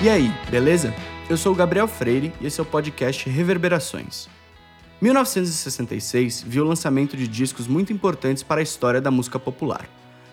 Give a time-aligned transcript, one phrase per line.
[0.00, 0.94] E aí, beleza?
[1.28, 4.28] Eu sou o Gabriel Freire e esse é o podcast Reverberações.
[5.00, 9.88] 1966 viu o lançamento de discos muito importantes para a história da música popular,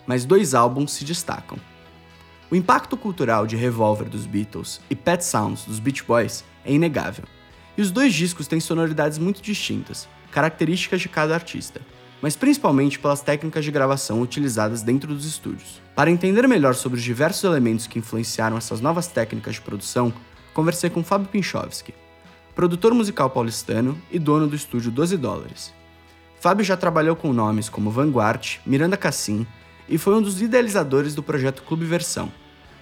[0.05, 1.57] mas dois álbuns se destacam.
[2.51, 7.25] O impacto cultural de Revolver dos Beatles e Pet Sounds dos Beach Boys é inegável,
[7.75, 11.81] e os dois discos têm sonoridades muito distintas, características de cada artista
[12.25, 15.79] mas principalmente pelas técnicas de gravação utilizadas dentro dos estúdios.
[15.93, 20.11] Para entender melhor sobre os diversos elementos que influenciaram essas novas técnicas de produção,
[20.51, 21.93] conversei com Fábio Pinchovski,
[22.55, 25.71] produtor musical paulistano e dono do estúdio 12 Dólares.
[26.39, 29.45] Fábio já trabalhou com nomes como Vanguard, Miranda Cassim
[29.87, 32.31] e foi um dos idealizadores do projeto Clube Versão,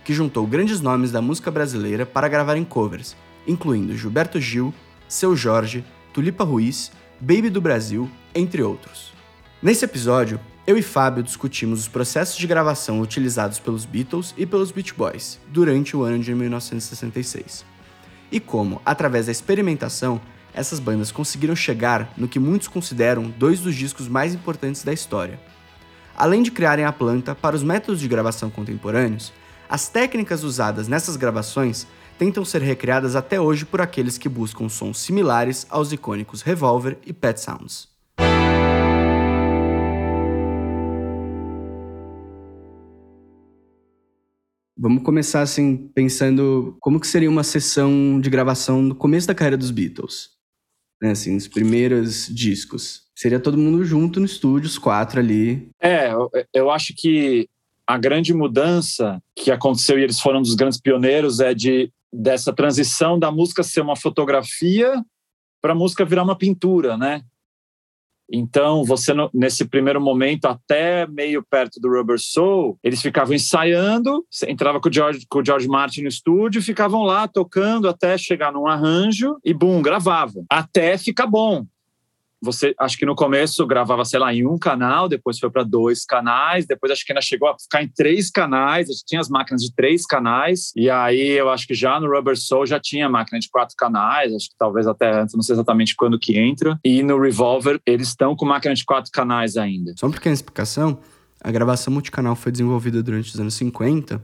[0.06, 3.14] que juntou grandes nomes da música brasileira para gravar em covers,
[3.46, 4.74] incluindo Gilberto Gil,
[5.06, 9.13] Seu Jorge, Tulipa Ruiz, Baby do Brasil, entre outros.
[9.64, 14.72] Nesse episódio, eu e Fábio discutimos os processos de gravação utilizados pelos Beatles e pelos
[14.72, 17.64] Beach Boys durante o ano de 1966.
[18.30, 20.20] E como, através da experimentação,
[20.54, 25.40] essas bandas conseguiram chegar no que muitos consideram dois dos discos mais importantes da história.
[26.14, 29.32] Além de criarem a planta para os métodos de gravação contemporâneos,
[29.70, 31.88] as técnicas usadas nessas gravações
[32.20, 37.14] tentam ser recriadas até hoje por aqueles que buscam sons similares aos icônicos Revolver e
[37.14, 37.93] Pet Sounds.
[44.84, 49.56] Vamos começar assim pensando como que seria uma sessão de gravação no começo da carreira
[49.56, 50.32] dos Beatles,
[51.02, 51.12] né?
[51.12, 53.04] Assim, os primeiros discos.
[53.16, 55.70] Seria todo mundo junto no estúdio, os quatro ali.
[55.82, 57.48] É, eu, eu acho que
[57.88, 62.52] a grande mudança que aconteceu e eles foram um dos grandes pioneiros é de dessa
[62.52, 65.02] transição da música ser uma fotografia
[65.62, 67.24] para a música virar uma pintura, né?
[68.36, 74.82] Então, você nesse primeiro momento, até meio perto do Rubber Soul, eles ficavam ensaiando, entrava
[74.82, 78.66] com o George, com o George Martin no estúdio, ficavam lá tocando até chegar num
[78.66, 80.44] arranjo e bum, gravavam.
[80.50, 81.64] Até ficar bom
[82.44, 86.06] você acho que no começo gravava, sei lá, em um canal, depois foi para dois
[86.06, 89.74] canais, depois acho que ainda chegou a ficar em três canais, tinha as máquinas de
[89.74, 93.50] três canais, e aí eu acho que já no Rubber Soul já tinha máquina de
[93.50, 97.20] quatro canais, acho que talvez até antes, não sei exatamente quando que entra, e no
[97.20, 99.94] Revolver eles estão com máquina de quatro canais ainda.
[99.98, 101.00] Só uma pequena explicação,
[101.42, 104.22] a gravação multicanal foi desenvolvida durante os anos 50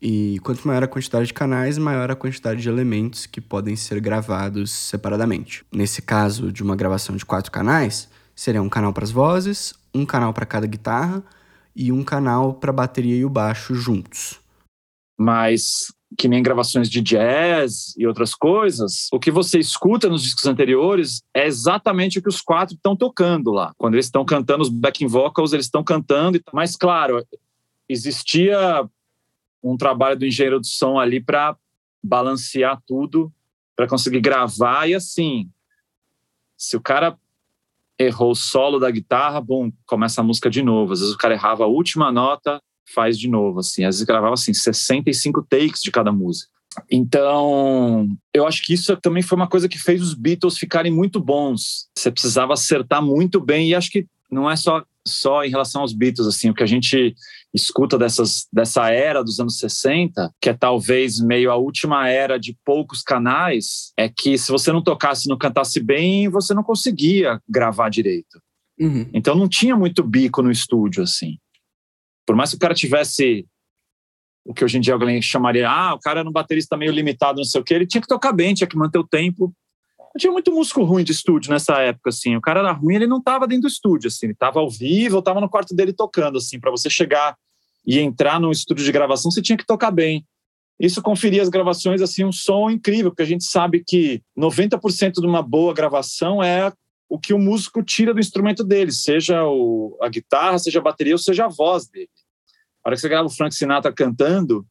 [0.00, 4.00] e quanto maior a quantidade de canais, maior a quantidade de elementos que podem ser
[4.00, 5.64] gravados separadamente.
[5.72, 10.06] Nesse caso de uma gravação de quatro canais, seria um canal para as vozes, um
[10.06, 11.22] canal para cada guitarra
[11.74, 14.38] e um canal para a bateria e o baixo juntos.
[15.18, 20.46] Mas que nem gravações de jazz e outras coisas, o que você escuta nos discos
[20.46, 23.72] anteriores é exatamente o que os quatro estão tocando lá.
[23.76, 26.40] Quando eles estão cantando os backing vocals, eles estão cantando.
[26.52, 27.22] Mas, claro,
[27.88, 28.88] existia
[29.62, 31.56] um trabalho do engenheiro do som ali para
[32.02, 33.32] balancear tudo,
[33.76, 34.88] para conseguir gravar.
[34.88, 35.50] E assim,
[36.56, 37.16] se o cara
[37.98, 40.92] errou o solo da guitarra, bom, começa a música de novo.
[40.92, 42.60] Às vezes o cara errava a última nota,
[42.94, 43.84] faz de novo, assim.
[43.84, 46.50] Às vezes gravava assim 65 takes de cada música.
[46.90, 51.18] Então, eu acho que isso também foi uma coisa que fez os Beatles ficarem muito
[51.18, 51.88] bons.
[51.96, 55.94] Você precisava acertar muito bem e acho que não é só só em relação aos
[55.94, 57.14] Beatles assim, o que a gente
[57.54, 62.56] escuta dessas, dessa era dos anos 60, que é talvez meio a última era de
[62.64, 67.88] poucos canais, é que se você não tocasse, não cantasse bem, você não conseguia gravar
[67.88, 68.40] direito.
[68.78, 69.08] Uhum.
[69.12, 71.38] Então não tinha muito bico no estúdio, assim.
[72.26, 73.46] Por mais que o cara tivesse
[74.44, 77.36] o que hoje em dia alguém chamaria, ah, o cara era um baterista meio limitado,
[77.36, 79.52] não sei o quê, ele tinha que tocar bem, tinha que manter o tempo.
[80.18, 82.36] Tinha muito músico ruim de estúdio nessa época, assim.
[82.36, 84.26] O cara era ruim, ele não estava dentro do estúdio, assim.
[84.26, 86.58] Ele estava ao vivo, estava no quarto dele tocando, assim.
[86.58, 87.36] Para você chegar
[87.86, 90.26] e entrar num estúdio de gravação, você tinha que tocar bem.
[90.78, 95.26] Isso conferia as gravações, assim, um som incrível, porque a gente sabe que 90% de
[95.26, 96.72] uma boa gravação é
[97.08, 101.14] o que o músico tira do instrumento dele, seja o, a guitarra, seja a bateria
[101.14, 102.10] ou seja a voz dele.
[102.84, 104.64] A hora que você grava o Frank Sinatra cantando,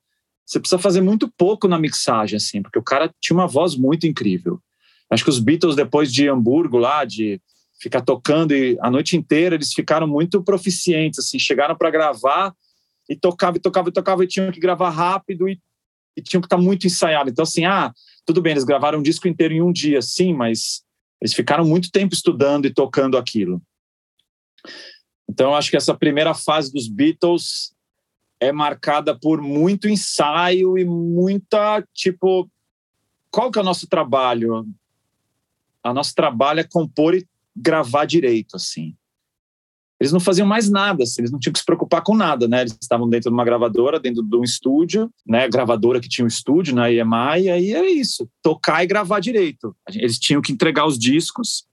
[0.45, 4.07] você precisa fazer muito pouco na mixagem, assim, porque o cara tinha uma voz muito
[4.07, 4.61] incrível.
[5.09, 7.42] Acho que os Beatles, depois de Hamburgo, lá, de
[7.80, 12.54] ficar tocando e a noite inteira, eles ficaram muito proficientes, assim, chegaram para gravar
[13.09, 15.59] e tocava e tocava e tocava e tinham que gravar rápido e,
[16.15, 17.30] e tinham que estar tá muito ensaiado.
[17.30, 17.94] Então, assim, ah,
[18.25, 20.83] tudo bem, eles gravaram um disco inteiro em um dia, sim, mas
[21.21, 23.62] eles ficaram muito tempo estudando e tocando aquilo.
[25.30, 27.74] Então, acho que essa primeira fase dos Beatles
[28.39, 32.50] é marcada por muito ensaio e muita, tipo,
[33.30, 34.65] qual que é o nosso trabalho?
[35.88, 37.25] A nosso trabalho é compor e
[37.56, 38.95] gravar direito, assim.
[40.00, 42.62] eles não faziam mais nada, assim, eles não tinham que se preocupar com nada, né?
[42.62, 45.50] Eles estavam dentro de uma gravadora, dentro de um estúdio, né?
[45.50, 49.75] Gravadora que tinha um estúdio na EMI, e aí é isso, tocar e gravar direito.
[49.89, 51.66] Eles tinham que entregar os discos,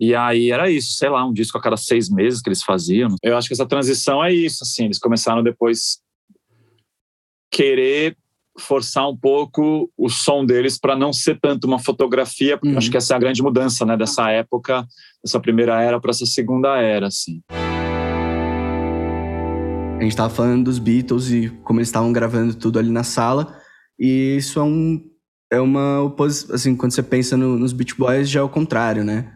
[0.00, 3.14] e aí era isso, sei lá, um disco a cada seis meses que eles faziam.
[3.22, 6.00] Eu acho que essa transição é isso, assim, eles começaram depois
[7.50, 8.16] querer
[8.58, 12.58] forçar um pouco o som deles para não ser tanto uma fotografia.
[12.64, 12.78] Uhum.
[12.78, 14.86] Acho que essa é a grande mudança, né, dessa época,
[15.22, 17.40] dessa primeira era para essa segunda era, assim.
[19.98, 23.56] A gente estava falando dos Beatles e como eles estavam gravando tudo ali na sala,
[23.98, 25.00] e isso é um
[25.52, 29.04] é uma oposição, assim, quando você pensa no, nos Beach Boys já é o contrário,
[29.04, 29.32] né?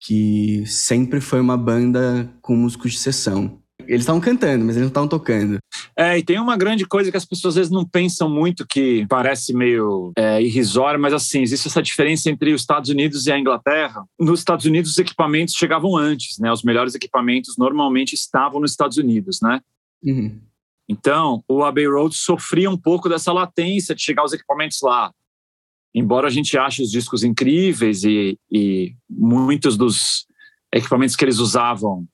[0.00, 3.60] Que sempre foi uma banda com músicos de sessão.
[3.86, 5.58] Eles estavam cantando, mas eles não estavam tocando.
[5.96, 9.06] É, e tem uma grande coisa que as pessoas às vezes não pensam muito, que
[9.08, 13.38] parece meio é, irrisório, mas assim, existe essa diferença entre os Estados Unidos e a
[13.38, 14.04] Inglaterra.
[14.18, 16.52] Nos Estados Unidos, os equipamentos chegavam antes, né?
[16.52, 19.60] Os melhores equipamentos normalmente estavam nos Estados Unidos, né?
[20.02, 20.40] Uhum.
[20.88, 25.12] Então, o Abbey Road sofria um pouco dessa latência de chegar os equipamentos lá.
[25.94, 30.26] Embora a gente ache os discos incríveis e, e muitos dos
[30.72, 32.06] equipamentos que eles usavam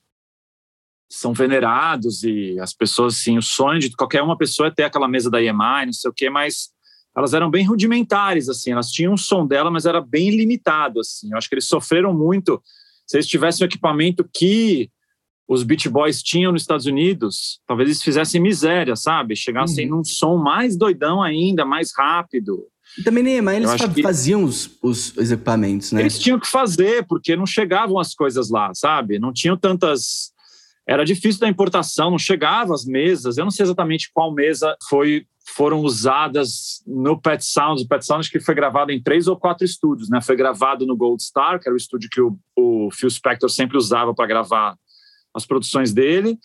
[1.14, 5.06] são venerados e as pessoas, assim, o sonho de qualquer uma pessoa é ter aquela
[5.06, 6.70] mesa da EMI, não sei o quê, mas
[7.14, 11.31] elas eram bem rudimentares, assim, elas tinham um som dela, mas era bem limitado, assim.
[11.31, 12.62] Eu acho que eles sofreram muito.
[13.06, 14.91] Se eles tivessem o equipamento que
[15.47, 19.37] os Beach Boys tinham nos Estados Unidos, talvez eles fizessem miséria, sabe?
[19.37, 19.99] Chegassem uhum.
[19.99, 22.67] num som mais doidão ainda, mais rápido.
[22.99, 26.00] E também nem mas eles faziam os, os, os, equipamentos, né?
[26.00, 29.19] Eles tinham que fazer, porque não chegavam as coisas lá, sabe?
[29.19, 30.31] Não tinham tantas
[30.87, 33.38] era difícil da importação, não chegava às mesas.
[33.38, 37.82] Eu não sei exatamente qual mesa foi foram usadas no Pet Sounds.
[37.82, 40.20] O Pet Sounds que foi gravado em três ou quatro estúdios, né?
[40.20, 43.76] Foi gravado no Gold Star, que era o estúdio que o, o Phil Spector sempre
[43.76, 44.76] usava para gravar
[45.34, 46.38] as produções dele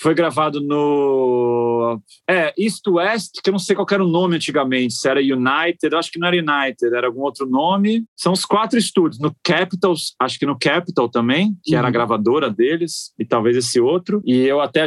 [0.00, 4.94] foi gravado no é, East West, que eu não sei qual era o nome antigamente,
[4.94, 8.04] se era United, acho que não era United, era algum outro nome.
[8.16, 11.78] São os quatro estúdios, no Capital, acho que no Capital também, que uhum.
[11.78, 11.92] era a uhum.
[11.92, 14.22] gravadora deles, e talvez esse outro.
[14.24, 14.84] E eu até,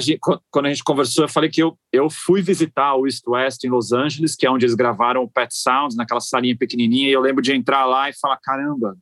[0.50, 3.70] quando a gente conversou, eu falei que eu, eu fui visitar o East West em
[3.70, 7.22] Los Angeles, que é onde eles gravaram o Pet Sounds, naquela salinha pequenininha, e eu
[7.22, 8.96] lembro de entrar lá e falar, caramba,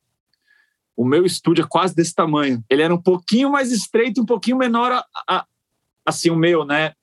[0.97, 2.61] o meu estúdio é quase desse tamanho.
[2.69, 5.45] Ele era um pouquinho mais estreito, um pouquinho menor a, a
[6.09, 6.93] assim, o meu, né?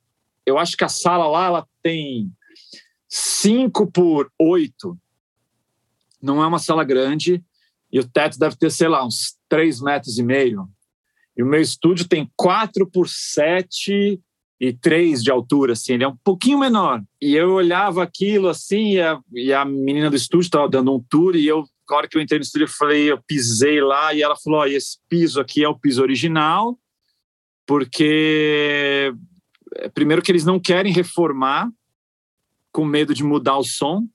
[0.45, 2.31] Eu acho que a sala lá ela tem
[3.09, 4.97] 5 por 8.
[6.23, 7.43] Não é uma sala grande.
[7.93, 10.69] E o teto deve ter, sei lá, uns 3 metros e meio.
[11.37, 14.21] E o meu estúdio tem 4 por 7
[14.59, 17.03] e 3 de altura, assim, ele é um pouquinho menor.
[17.21, 21.05] E eu olhava aquilo assim, e a, e a menina do estúdio estava dando um
[21.11, 24.15] tour, e eu, na hora que eu entrei no estúdio, eu falei, eu pisei lá,
[24.15, 26.79] e ela falou: oh, esse piso aqui é o piso original,
[27.67, 29.13] porque
[29.77, 31.69] é, primeiro que eles não querem reformar
[32.73, 34.07] com medo de mudar o som.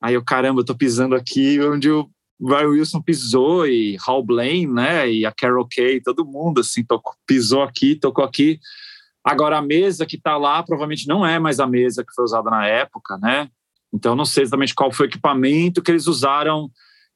[0.00, 2.10] Aí eu, caramba, eu tô pisando aqui onde o
[2.40, 7.14] Brian Wilson pisou e Hal Blaine, né, e a Carol Kay, todo mundo assim, tocou,
[7.24, 8.58] pisou aqui, tocou aqui.
[9.22, 12.50] Agora a mesa que está lá provavelmente não é mais a mesa que foi usada
[12.50, 13.48] na época, né?
[13.92, 16.68] Então não sei exatamente qual foi o equipamento que eles usaram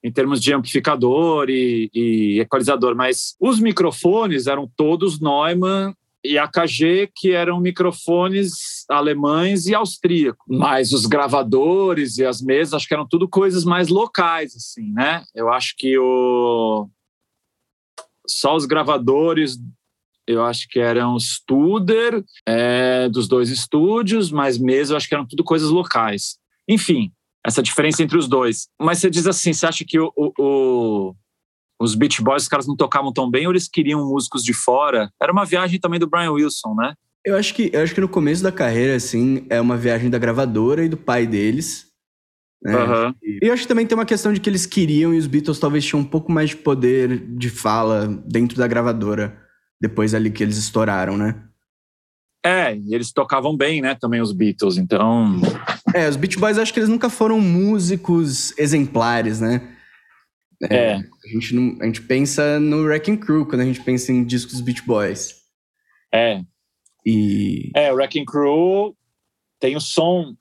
[0.02, 7.10] em termos de amplificador e, e equalizador, mas os microfones eram todos Neumann e AKG,
[7.14, 10.44] que eram microfones alemães e austríacos.
[10.48, 15.22] Mas os gravadores e as mesas, acho que eram tudo coisas mais locais, assim, né?
[15.34, 16.88] Eu acho que o...
[18.26, 19.58] só os gravadores,
[20.26, 25.26] eu acho que eram Studer, é, dos dois estúdios, mas mesas, eu acho que eram
[25.26, 26.38] tudo coisas locais.
[26.68, 27.12] Enfim,
[27.46, 28.68] essa diferença entre os dois.
[28.78, 31.14] Mas você diz assim, você acha que o, o, o,
[31.80, 35.12] os Beach Boys, os caras não tocavam tão bem ou eles queriam músicos de fora?
[35.22, 36.94] Era uma viagem também do Brian Wilson, né?
[37.24, 40.18] Eu acho que, eu acho que no começo da carreira, assim, é uma viagem da
[40.18, 41.86] gravadora e do pai deles.
[42.62, 42.76] Né?
[42.76, 43.14] Uhum.
[43.22, 45.60] E eu acho que também tem uma questão de que eles queriam e os Beatles
[45.60, 49.40] talvez tinham um pouco mais de poder de fala dentro da gravadora
[49.80, 51.44] depois ali que eles estouraram, né?
[52.44, 55.40] É, e eles tocavam bem, né, também os Beatles, então...
[55.94, 59.76] É, os Beach Boys acho que eles nunca foram músicos exemplares, né?
[60.62, 60.76] É.
[60.76, 60.94] é.
[60.94, 64.60] A, gente não, a gente pensa no Wrecking Crew quando a gente pensa em discos
[64.60, 65.34] Beach Boys.
[66.12, 66.40] É.
[67.04, 67.70] E...
[67.74, 68.96] É, o Wrecking Crew
[69.60, 70.36] tem o som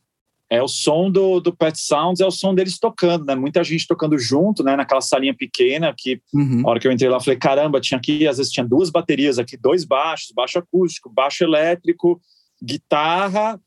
[0.49, 3.35] é o som do, do Pet Sounds, é o som deles tocando, né?
[3.35, 4.75] Muita gente tocando junto, né?
[4.75, 6.61] Naquela salinha pequena que, uhum.
[6.63, 8.91] a hora que eu entrei lá, eu falei, caramba, tinha aqui, às vezes tinha duas
[8.91, 12.21] baterias aqui, dois baixos, baixo acústico, baixo elétrico,
[12.63, 13.59] guitarra,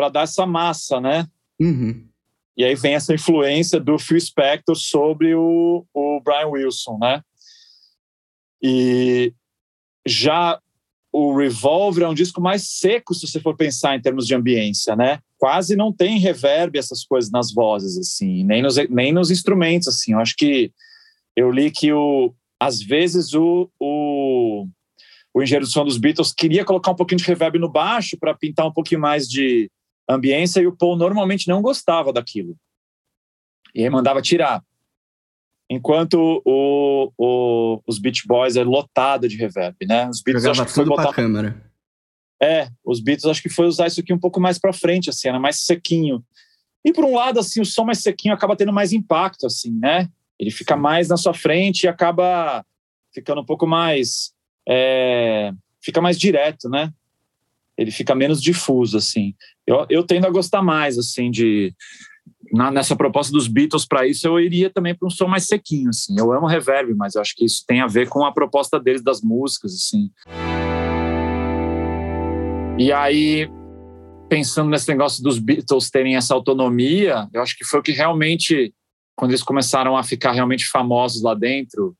[0.00, 1.28] para dar essa massa, né?
[1.60, 2.08] Uhum.
[2.56, 7.22] E aí vem essa influência do Phil Spector sobre o, o Brian Wilson, né?
[8.62, 9.34] E
[10.06, 10.58] Já
[11.12, 14.96] o Revolver é um disco mais seco, se você for pensar em termos de ambiência,
[14.96, 15.18] né?
[15.36, 20.14] Quase não tem reverb, essas coisas nas vozes, assim, nem nos, nem nos instrumentos, assim.
[20.14, 20.72] Eu acho que
[21.36, 24.66] eu li que o, às vezes o, o,
[25.34, 28.32] o engenheiro de som dos Beatles queria colocar um pouquinho de reverb no baixo para
[28.32, 29.70] pintar um pouquinho mais de
[30.14, 32.56] ambiência e o Paul normalmente não gostava daquilo.
[33.74, 34.62] E aí mandava tirar.
[35.70, 40.08] Enquanto o, o, os Beach Boys é lotado de reverb, né?
[40.08, 41.12] Os Beatles Jogava acho que tudo botar...
[41.12, 41.70] câmera.
[42.42, 45.28] É, os Beatles acho que foi usar isso aqui um pouco mais para frente, assim,
[45.28, 46.24] era mais sequinho.
[46.84, 50.08] E por um lado, assim, o som mais sequinho acaba tendo mais impacto, assim, né?
[50.38, 52.64] Ele fica mais na sua frente e acaba
[53.14, 54.32] ficando um pouco mais,
[54.68, 55.52] é...
[55.80, 56.92] fica mais direto, né?
[57.80, 59.34] Ele fica menos difuso, assim.
[59.66, 61.74] Eu, eu tendo a gostar mais, assim, de
[62.52, 65.88] na, nessa proposta dos Beatles para isso, eu iria também para um som mais sequinho,
[65.88, 66.14] assim.
[66.18, 69.02] Eu amo reverb, mas eu acho que isso tem a ver com a proposta deles
[69.02, 70.10] das músicas, assim.
[72.78, 73.48] E aí,
[74.28, 78.74] pensando nesse negócio dos Beatles terem essa autonomia, eu acho que foi o que realmente,
[79.16, 81.96] quando eles começaram a ficar realmente famosos lá dentro,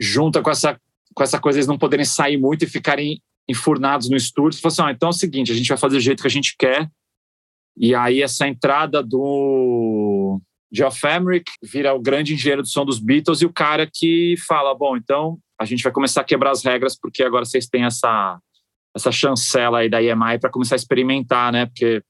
[0.00, 0.76] junta com essa,
[1.14, 4.82] com essa coisa, eles não poderem sair muito e ficarem enfurnados no estúdio, falou assim,
[4.82, 6.90] ah, então é o seguinte, a gente vai fazer do jeito que a gente quer,
[7.76, 10.40] e aí essa entrada do
[10.72, 14.74] Geoff Emerick vira o grande engenheiro do som dos Beatles e o cara que fala,
[14.74, 18.38] bom, então a gente vai começar a quebrar as regras porque agora vocês têm essa
[18.94, 21.64] essa chancela aí da EMI para começar a experimentar, né?
[21.64, 22.02] Porque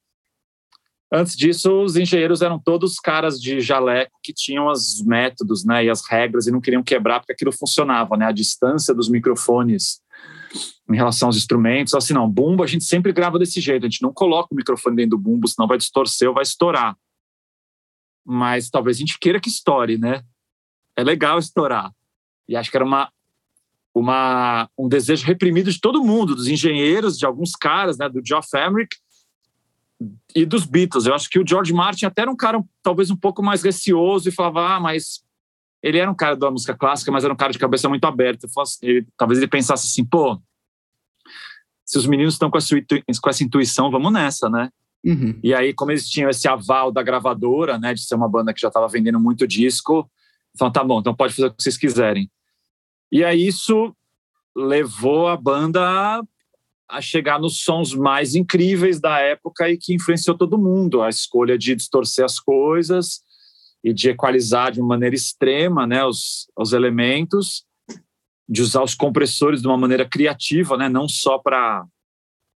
[1.12, 5.90] antes disso os engenheiros eram todos caras de jaleco que tinham os métodos, né, e
[5.90, 8.26] as regras e não queriam quebrar porque aquilo funcionava, né?
[8.26, 10.00] A distância dos microfones
[10.88, 11.94] em relação aos instrumentos.
[11.94, 14.97] Assim, não, bumbo a gente sempre grava desse jeito, a gente não coloca o microfone
[14.97, 16.97] dentro do bumbo, senão vai distorcer ou vai estourar.
[18.25, 20.23] Mas talvez a gente queira que estoure, né?
[20.97, 21.92] É legal estourar.
[22.49, 23.11] E acho que era uma,
[23.94, 28.49] uma, um desejo reprimido de todo mundo, dos engenheiros, de alguns caras, né, do Geoff
[28.56, 28.97] Emerick
[30.35, 31.06] e dos Beatles.
[31.06, 34.28] Eu acho que o George Martin até era um cara talvez um pouco mais receoso
[34.28, 35.25] e falava, ah, mas
[35.82, 38.46] ele era um cara da música clássica, mas era um cara de cabeça muito aberta.
[38.80, 40.40] Ele, talvez ele pensasse assim, pô,
[41.84, 44.70] se os meninos estão com, com, essa intuição, vamos nessa, né?
[45.04, 45.38] Uhum.
[45.42, 48.60] E aí, como eles tinham esse aval da gravadora, né, de ser uma banda que
[48.60, 50.08] já estava vendendo muito disco,
[50.56, 52.30] falaram, tá bom, então pode fazer o que vocês quiserem.
[53.10, 53.94] E aí isso
[54.54, 56.22] levou a banda a,
[56.88, 61.02] a chegar nos sons mais incríveis da época e que influenciou todo mundo.
[61.02, 63.20] A escolha de distorcer as coisas
[63.82, 67.64] e de equalizar de uma maneira extrema né, os, os elementos
[68.48, 70.88] de usar os compressores de uma maneira criativa, né?
[70.88, 71.84] não só para.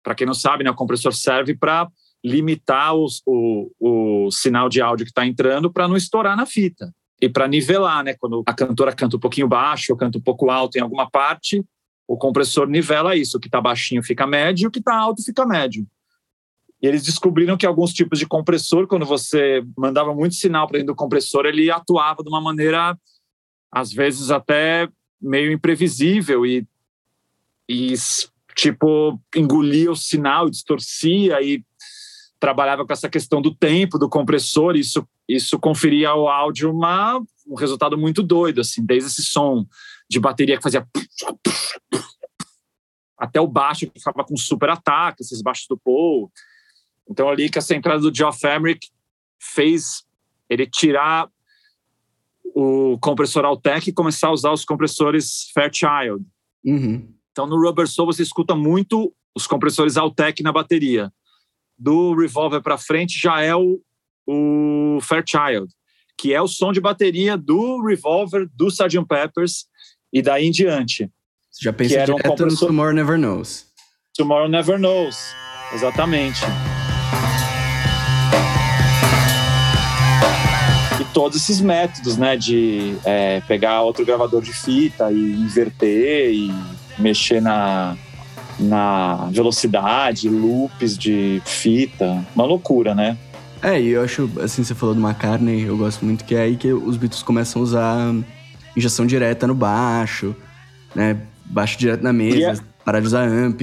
[0.02, 1.88] Para quem não sabe, né, o compressor serve para
[2.22, 6.92] limitar os, o, o sinal de áudio que está entrando para não estourar na fita.
[7.22, 8.14] E para nivelar, né?
[8.18, 11.64] Quando a cantora canta um pouquinho baixo ou canta um pouco alto em alguma parte,
[12.06, 13.38] o compressor nivela isso.
[13.38, 15.86] O que está baixinho fica médio, o que está alto fica médio.
[16.84, 20.92] E eles descobriram que alguns tipos de compressor, quando você mandava muito sinal para dentro
[20.92, 22.94] do compressor, ele atuava de uma maneira,
[23.72, 24.86] às vezes, até
[25.18, 26.68] meio imprevisível e,
[27.66, 27.94] e
[28.54, 31.64] tipo, engolia o sinal, distorcia e
[32.38, 37.54] trabalhava com essa questão do tempo do compressor, isso isso conferia ao áudio uma, um
[37.54, 39.66] resultado muito doido, assim, desde esse som
[40.06, 40.86] de bateria que fazia
[43.16, 46.30] até o baixo que ficava com super ataque, esses baixos do Paul.
[47.08, 48.88] Então ali que essa entrada do Geoff Emerick
[49.38, 50.04] fez
[50.48, 51.28] ele tirar
[52.54, 56.24] o compressor Altec e começar a usar os compressores Fairchild.
[56.64, 57.12] Uhum.
[57.32, 61.12] Então, no Rubber Soul você escuta muito os compressores Altec na bateria.
[61.76, 63.80] Do Revolver para frente já é o,
[64.24, 65.66] o Fairchild,
[66.16, 69.04] que é o som de bateria do Revolver, do Sgt.
[69.08, 69.66] Peppers
[70.12, 71.10] e daí em diante.
[71.50, 72.68] Você já pensa direto um compressor...
[72.68, 73.66] no Tomorrow Never Knows.
[74.16, 75.16] Tomorrow Never Knows,
[75.72, 76.40] exatamente.
[81.14, 86.52] Todos esses métodos, né, de é, pegar outro gravador de fita e inverter e
[86.98, 87.96] mexer na,
[88.58, 93.16] na velocidade, loops de fita, uma loucura, né?
[93.62, 96.56] É, e eu acho, assim, você falou do McCartney, eu gosto muito que é aí
[96.56, 98.14] que os Beatles começam a usar
[98.76, 100.34] injeção direta no baixo,
[100.94, 102.84] né, baixo direto na mesa, é...
[102.84, 103.62] parar de usar amp.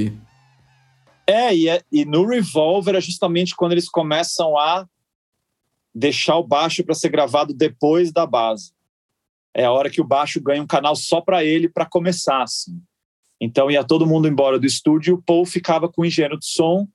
[1.27, 4.85] É e, é, e no Revolver é justamente quando eles começam a
[5.93, 8.73] deixar o baixo para ser gravado depois da base.
[9.53, 12.43] É a hora que o baixo ganha um canal só para ele para começar.
[12.43, 12.81] Assim.
[13.39, 16.87] Então ia todo mundo embora do estúdio, o Paul ficava com o engenheiro de som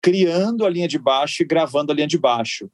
[0.00, 2.70] criando a linha de baixo e gravando a linha de baixo.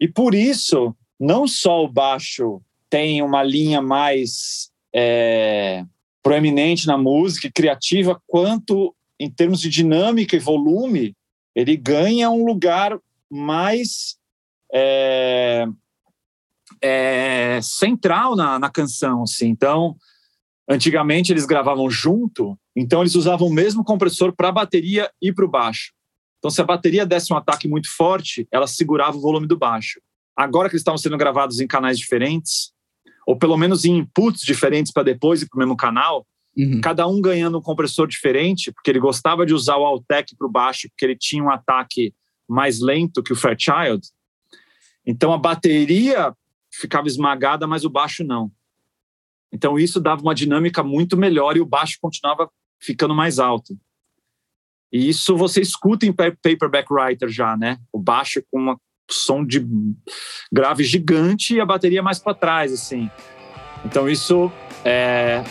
[0.00, 5.84] E por isso, não só o baixo tem uma linha mais é,
[6.22, 11.16] proeminente na música, criativa, quanto em termos de dinâmica e volume,
[11.54, 12.98] ele ganha um lugar
[13.28, 14.17] mais
[14.72, 15.66] é,
[16.82, 19.22] é, central na, na canção.
[19.22, 19.48] Assim.
[19.48, 19.96] Então,
[20.68, 25.44] antigamente eles gravavam junto, então eles usavam o mesmo compressor para a bateria e para
[25.44, 25.92] o baixo.
[26.38, 30.00] Então, se a bateria desse um ataque muito forte, ela segurava o volume do baixo.
[30.36, 32.72] Agora que eles estavam sendo gravados em canais diferentes,
[33.26, 36.24] ou pelo menos em inputs diferentes para depois ir para o mesmo canal,
[36.56, 36.80] uhum.
[36.80, 40.50] cada um ganhando um compressor diferente, porque ele gostava de usar o Altec para o
[40.50, 42.14] baixo, porque ele tinha um ataque
[42.48, 44.06] mais lento que o Fairchild.
[45.08, 46.34] Então a bateria
[46.70, 48.52] ficava esmagada, mas o baixo não.
[49.50, 53.74] Então isso dava uma dinâmica muito melhor e o baixo continuava ficando mais alto.
[54.92, 57.78] E isso você escuta em Paperback Writer já, né?
[57.90, 59.66] O baixo com uma som de
[60.52, 63.10] grave gigante e a bateria mais para trás, assim.
[63.86, 64.52] Então isso
[64.84, 65.42] é,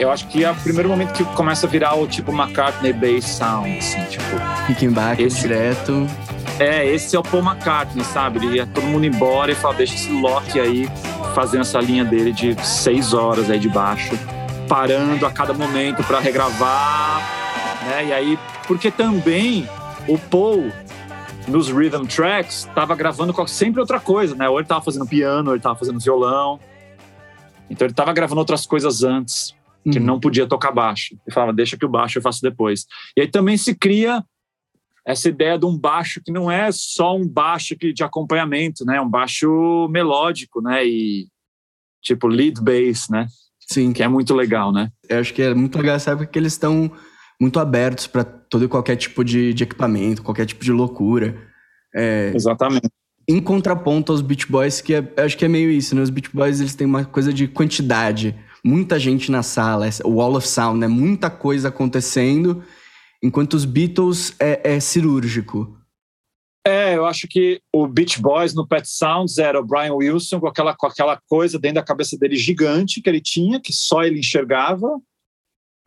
[0.00, 3.26] eu acho que é o primeiro momento que começa a virar o tipo McCartney bass
[3.26, 4.24] sound, assim, tipo.
[4.66, 6.06] Rickenbacker esse, direto.
[6.60, 8.38] É, esse é o Paul McCartney, sabe?
[8.38, 10.88] Ele ia todo mundo embora e fala, deixa esse Loki aí
[11.34, 14.12] fazendo essa linha dele de seis horas aí de baixo,
[14.68, 17.40] parando a cada momento para regravar
[17.90, 18.06] né?
[18.06, 19.68] E aí, porque também
[20.08, 20.70] o Paul
[21.48, 24.48] nos rhythm tracks estava gravando sempre outra coisa, né?
[24.48, 26.60] Ou ele estava fazendo piano, ou ele estava fazendo violão.
[27.68, 29.54] Então ele estava gravando outras coisas antes,
[29.90, 30.04] que uhum.
[30.04, 31.14] não podia tocar baixo.
[31.26, 32.86] Ele falava, deixa que o baixo eu faço depois.
[33.16, 34.24] E aí também se cria
[35.10, 39.00] essa ideia de um baixo que não é só um baixo de acompanhamento, né?
[39.00, 40.86] Um baixo melódico, né?
[40.86, 41.28] E
[42.02, 43.26] tipo lead bass, né?
[43.60, 43.92] Sim.
[43.92, 44.90] Que é muito legal, né?
[45.08, 46.90] Eu acho que é muito legal essa época que eles estão
[47.40, 51.36] muito abertos para todo e qualquer tipo de, de, equipamento, qualquer tipo de loucura.
[51.94, 52.88] É, Exatamente.
[53.28, 56.02] Em contraponto aos Beach Boys, que é, acho que é meio isso, né?
[56.02, 60.34] Os Beach Boys eles têm uma coisa de quantidade, muita gente na sala, o Wall
[60.34, 60.88] of Sound, né?
[60.88, 62.62] Muita coisa acontecendo,
[63.22, 65.76] enquanto os Beatles é, é cirúrgico.
[66.66, 70.46] É, eu acho que o Beach Boys no Pet Sounds era o Brian Wilson com
[70.46, 74.20] aquela, com aquela coisa dentro da cabeça dele gigante que ele tinha, que só ele
[74.20, 75.00] enxergava.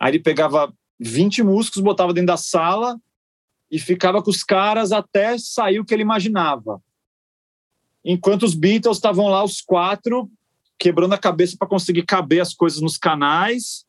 [0.00, 2.98] Aí ele pegava 20 músicos, botava dentro da sala
[3.70, 6.82] e ficava com os caras até sair o que ele imaginava.
[8.04, 10.28] Enquanto os Beatles estavam lá, os quatro,
[10.78, 13.86] quebrando a cabeça para conseguir caber as coisas nos canais,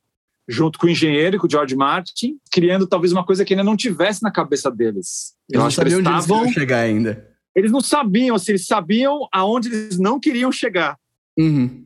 [0.48, 3.76] junto com o engenheiro, com o George Martin, criando talvez uma coisa que ainda não
[3.76, 5.34] tivesse na cabeça deles.
[5.50, 7.36] Eles não sabiam onde eles iam chegar ainda.
[7.56, 10.98] Eles não sabiam, assim, eles sabiam aonde eles não queriam chegar.
[11.38, 11.86] Uhum.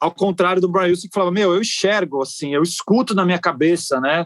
[0.00, 3.38] Ao contrário do Brian Wilson, que falava, meu, eu enxergo, assim, eu escuto na minha
[3.38, 4.24] cabeça, né?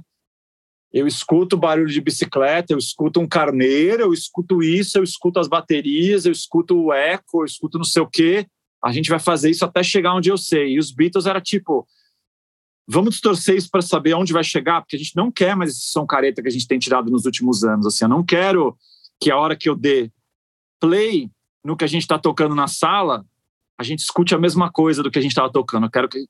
[0.95, 5.49] eu escuto barulho de bicicleta, eu escuto um carneiro, eu escuto isso, eu escuto as
[5.49, 8.47] baterias, eu escuto o eco, eu escuto não sei o quê.
[8.81, 10.75] A gente vai fazer isso até chegar onde eu sei.
[10.75, 11.85] E os Beatles era tipo,
[12.87, 15.89] vamos distorcer isso para saber onde vai chegar, porque a gente não quer mais esse
[15.89, 17.87] som careta que a gente tem tirado nos últimos anos.
[17.87, 18.77] Assim, eu não quero
[19.21, 20.11] que a hora que eu dê
[20.79, 21.31] play
[21.65, 23.25] no que a gente está tocando na sala,
[23.79, 25.87] a gente escute a mesma coisa do que a gente estava tocando.
[25.87, 26.27] Eu quero que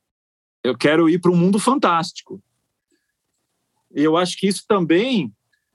[0.62, 2.42] eu quero ir para um mundo fantástico.
[3.94, 5.30] E eu acho que isso também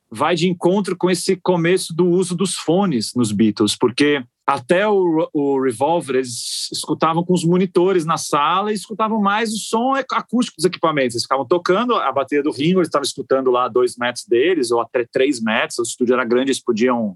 [0.10, 5.30] vai de encontro com esse começo do uso dos fones nos Beatles, porque até o,
[5.32, 10.58] o Revolver eles escutavam com os monitores na sala e escutavam mais o som acústico
[10.58, 11.14] dos equipamentos.
[11.14, 14.82] Eles ficavam tocando a bateria do Ringo, eles estavam escutando lá dois metros deles ou
[14.82, 15.78] até três metros.
[15.78, 17.16] O estúdio era grande, eles podiam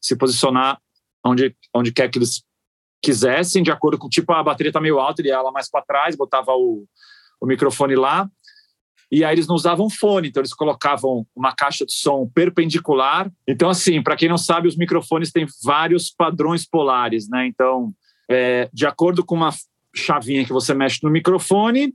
[0.00, 0.76] se posicionar
[1.24, 2.42] onde, onde quer que eles
[3.00, 5.84] quisessem, de acordo com tipo a bateria está meio alta, ele ia lá mais para
[5.84, 6.84] trás, botava o,
[7.40, 8.28] o microfone lá
[9.12, 13.30] e aí eles não usavam fone, então eles colocavam uma caixa de som perpendicular.
[13.46, 17.46] Então, assim, para quem não sabe, os microfones têm vários padrões polares, né?
[17.46, 17.92] Então,
[18.26, 19.50] é, de acordo com uma
[19.94, 21.94] chavinha que você mexe no microfone,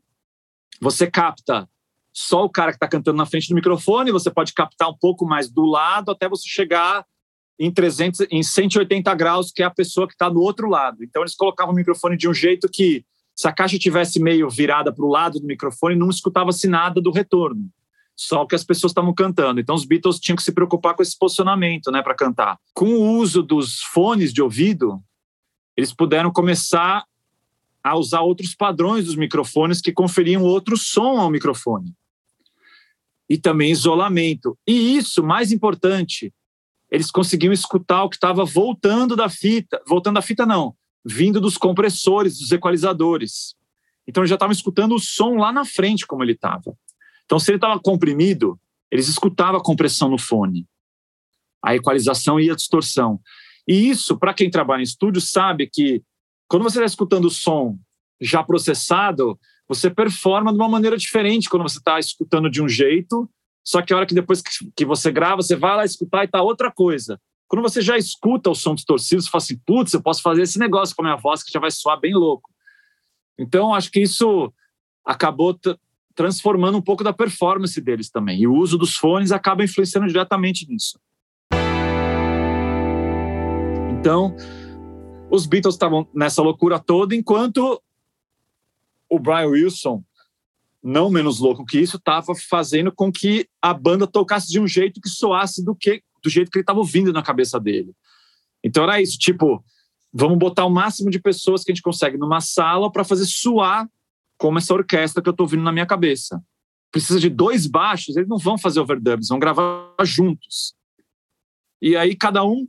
[0.79, 1.67] você capta
[2.13, 5.25] só o cara que está cantando na frente do microfone, você pode captar um pouco
[5.25, 7.03] mais do lado até você chegar
[7.59, 11.03] em 300, em 180 graus, que é a pessoa que está no outro lado.
[11.03, 13.03] Então eles colocavam o microfone de um jeito que
[13.37, 17.11] se a caixa tivesse meio virada para o lado do microfone, não escutava-se nada do
[17.11, 17.69] retorno,
[18.15, 19.59] só o que as pessoas estavam cantando.
[19.59, 22.57] Então os Beatles tinham que se preocupar com esse posicionamento, né, para cantar.
[22.73, 24.99] Com o uso dos fones de ouvido,
[25.77, 27.05] eles puderam começar
[27.83, 31.93] a usar outros padrões dos microfones que conferiam outro som ao microfone.
[33.29, 34.57] E também isolamento.
[34.65, 36.33] E isso, mais importante,
[36.89, 40.75] eles conseguiam escutar o que estava voltando da fita, voltando da fita não,
[41.07, 43.55] vindo dos compressores, dos equalizadores.
[44.07, 46.75] Então eles já estavam escutando o som lá na frente como ele estava.
[47.25, 48.59] Então se ele estava comprimido,
[48.91, 50.65] eles escutavam a compressão no fone,
[51.63, 53.19] a equalização e a distorção.
[53.67, 56.01] E isso, para quem trabalha em estúdio, sabe que
[56.47, 57.77] quando você está escutando o som
[58.19, 63.29] já processado, você performa de uma maneira diferente quando você está escutando de um jeito,
[63.63, 66.41] só que a hora que depois que você grava, você vai lá escutar e tá
[66.41, 67.19] outra coisa.
[67.47, 70.59] Quando você já escuta o som distorcido, você fala assim, putz, eu posso fazer esse
[70.59, 72.51] negócio com a minha voz que já vai soar bem louco.
[73.39, 74.53] Então, acho que isso
[75.05, 75.57] acabou
[76.13, 78.41] transformando um pouco da performance deles também.
[78.41, 80.99] E o uso dos fones acaba influenciando diretamente nisso.
[83.97, 84.35] Então,
[85.31, 87.81] os Beatles estavam nessa loucura toda, enquanto
[89.09, 90.03] o Brian Wilson,
[90.83, 94.99] não menos louco que isso, estava fazendo com que a banda tocasse de um jeito
[94.99, 97.93] que soasse do que do jeito que ele estava ouvindo na cabeça dele.
[98.63, 99.63] Então era isso, tipo,
[100.11, 103.89] vamos botar o máximo de pessoas que a gente consegue numa sala para fazer suar
[104.37, 106.43] como essa orquestra que eu estou ouvindo na minha cabeça.
[106.91, 110.75] Precisa de dois baixos, eles não vão fazer overdubs, vão gravar juntos.
[111.81, 112.67] E aí cada um,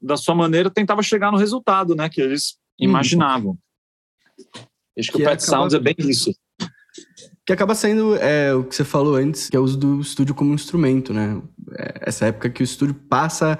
[0.00, 2.86] da sua maneira, tentava chegar no resultado, né, que eles uhum.
[2.88, 3.58] imaginavam.
[4.96, 5.58] Acho que, que o Pet acaba...
[5.58, 6.32] Sounds é bem isso.
[7.44, 10.34] Que acaba sendo é, o que você falou antes, que é o uso do estúdio
[10.34, 11.42] como instrumento, né?
[11.76, 13.58] É essa época que o estúdio passa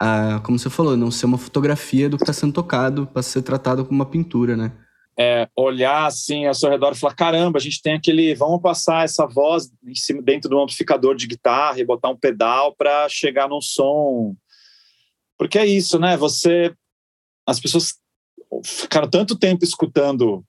[0.00, 3.42] a, como você falou, não ser uma fotografia do que está sendo tocado, para ser
[3.42, 4.72] tratado como uma pintura, né?
[5.16, 8.34] É, olhar assim ao seu redor e falar: caramba, a gente tem aquele.
[8.34, 12.74] Vamos passar essa voz em cima, dentro do amplificador de guitarra e botar um pedal
[12.74, 14.34] para chegar num som.
[15.38, 16.16] Porque é isso, né?
[16.16, 16.74] Você.
[17.46, 17.94] As pessoas
[18.64, 20.44] ficaram tanto tempo escutando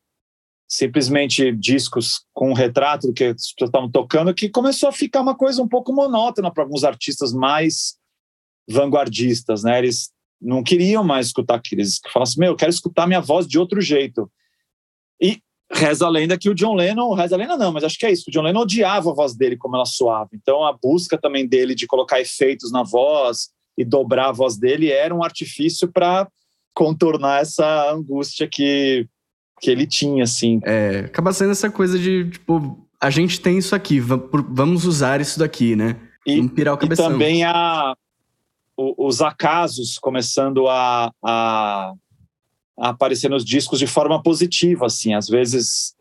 [0.73, 5.21] simplesmente discos com um retrato do que as pessoas estavam tocando, que começou a ficar
[5.21, 7.95] uma coisa um pouco monótona para alguns artistas mais
[8.67, 9.77] vanguardistas, né?
[9.77, 10.09] Eles
[10.41, 13.59] não queriam mais escutar aquilo, eles falavam assim, meu, eu quero escutar minha voz de
[13.59, 14.29] outro jeito.
[15.21, 15.39] E
[15.71, 18.11] reza a lenda que o John Lennon, reza a lenda não, mas acho que é
[18.11, 20.29] isso, o John Lennon odiava a voz dele como ela soava.
[20.33, 24.91] Então a busca também dele de colocar efeitos na voz e dobrar a voz dele
[24.91, 26.27] era um artifício para
[26.73, 29.07] contornar essa angústia que
[29.63, 30.59] que ele tinha, assim.
[30.65, 35.39] É, acaba sendo essa coisa de, tipo, a gente tem isso aqui, vamos usar isso
[35.39, 35.95] daqui, né?
[36.27, 37.05] E, pirar o cabeção.
[37.05, 37.95] e também a,
[38.75, 41.93] os acasos começando a, a,
[42.77, 45.13] a aparecer nos discos de forma positiva, assim.
[45.13, 45.95] Às vezes,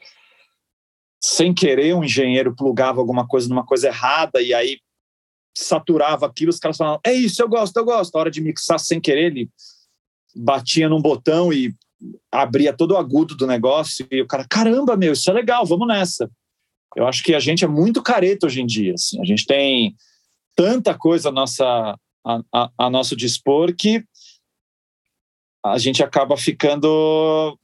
[1.23, 4.81] sem querer, um engenheiro plugava alguma coisa numa coisa errada e aí
[5.57, 8.17] saturava aquilo, os caras falavam, é isso, eu gosto, eu gosto.
[8.17, 9.49] A hora de mixar sem querer, ele
[10.35, 11.73] batia num botão e
[12.31, 15.87] abria todo o agudo do negócio e o cara, caramba, meu, isso é legal, vamos
[15.87, 16.31] nessa.
[16.97, 19.21] Eu acho que a gente é muito careta hoje em dia, assim.
[19.21, 19.95] A gente tem
[20.55, 24.05] tanta coisa a, nossa, a, a, a nosso dispor que
[25.65, 27.57] a gente acaba ficando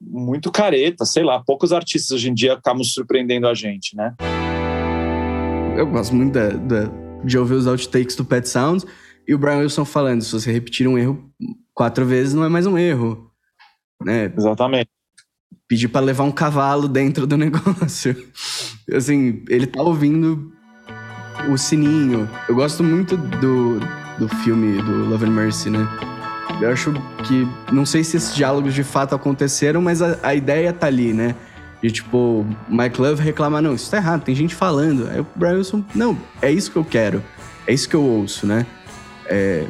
[0.00, 4.14] muito careta, sei lá, poucos artistas hoje em dia acabam surpreendendo a gente, né?
[5.76, 6.38] Eu gosto muito
[7.24, 8.84] de ouvir os outtakes do Pet Sounds
[9.26, 11.32] e o Brian Wilson falando, se você repetir um erro
[11.74, 13.30] quatro vezes não é mais um erro,
[14.02, 14.32] né?
[14.36, 14.88] Exatamente.
[15.68, 18.16] Pedir para levar um cavalo dentro do negócio.
[18.92, 20.52] assim, ele tá ouvindo
[21.50, 22.28] o sininho.
[22.48, 23.80] Eu gosto muito do,
[24.18, 25.86] do filme do Love and Mercy, né?
[26.60, 26.92] Eu acho
[27.26, 27.46] que.
[27.72, 31.34] Não sei se esses diálogos de fato aconteceram, mas a, a ideia tá ali, né?
[31.82, 35.08] De tipo, Mike Love reclamar, não, isso tá errado, tem gente falando.
[35.10, 37.22] Aí o Brian Wilson, não, é isso que eu quero.
[37.66, 38.66] É isso que eu ouço, né?
[39.26, 39.66] É,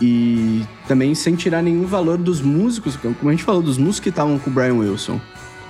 [0.00, 4.08] e também sem tirar nenhum valor dos músicos, como a gente falou, dos músicos que
[4.10, 5.20] estavam com o Brian Wilson.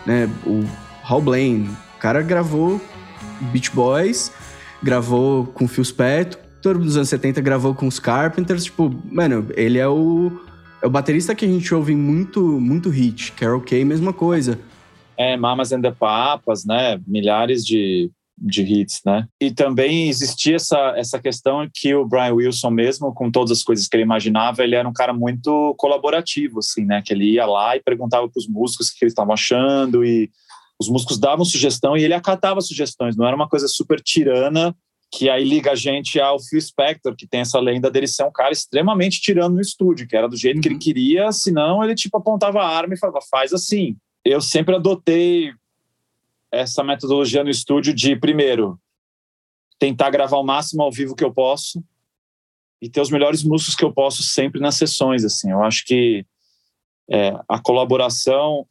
[0.04, 0.28] Né?
[0.44, 0.64] O
[1.04, 2.80] Hal Blaine, o cara gravou
[3.52, 4.32] Beach Boys,
[4.82, 8.64] gravou com Phil Spector, nos anos 70 gravou com os Carpenters.
[8.64, 10.32] Tipo, mano, ele é o,
[10.82, 13.32] é o baterista que a gente ouve muito, muito hit.
[13.32, 14.58] Carol Kay, mesma coisa.
[15.16, 17.00] É, Mamas and the Papas, né?
[17.06, 19.26] Milhares de de hits, né?
[19.40, 23.88] E também existia essa, essa questão que o Brian Wilson mesmo, com todas as coisas
[23.88, 27.02] que ele imaginava, ele era um cara muito colaborativo, assim, né?
[27.04, 30.30] Que ele ia lá e perguntava para os músicos o que eles estavam achando e
[30.78, 34.76] os músicos davam sugestão e ele acatava sugestões, não era uma coisa super tirana
[35.12, 38.32] que aí liga a gente ao Phil Spector, que tem essa lenda dele ser um
[38.32, 40.60] cara extremamente tirano no estúdio, que era do jeito uhum.
[40.60, 40.80] que ele uhum.
[40.80, 43.96] queria, senão ele tipo apontava a arma e falava, faz assim.
[44.24, 45.52] Eu sempre adotei
[46.60, 48.78] essa metodologia no estúdio de, primeiro,
[49.78, 51.82] tentar gravar o máximo ao vivo que eu posso
[52.80, 55.24] e ter os melhores músicos que eu posso sempre nas sessões.
[55.24, 56.24] Assim, eu acho que
[57.10, 58.66] é, a colaboração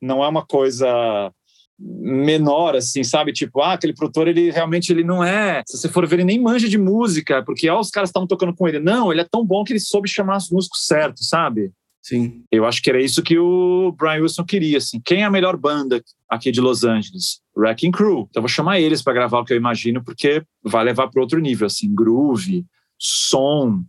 [0.00, 1.32] não é uma coisa
[1.78, 3.32] menor, assim, sabe?
[3.32, 5.62] Tipo, ah, aquele produtor, ele realmente ele não é.
[5.66, 8.54] Se você for ver, ele nem manja de música, porque ó, os caras estavam tocando
[8.54, 8.78] com ele.
[8.78, 11.72] Não, ele é tão bom que ele soube chamar os músicos certos, sabe?
[12.02, 12.42] Sim.
[12.50, 15.00] Eu acho que era isso que o Brian Wilson queria, assim.
[15.04, 17.40] Quem é a melhor banda aqui de Los Angeles?
[17.56, 18.26] Wrecking Crew.
[18.28, 21.22] Então eu vou chamar eles para gravar o que eu imagino, porque vai levar para
[21.22, 22.66] outro nível, assim, groove,
[22.98, 23.84] som,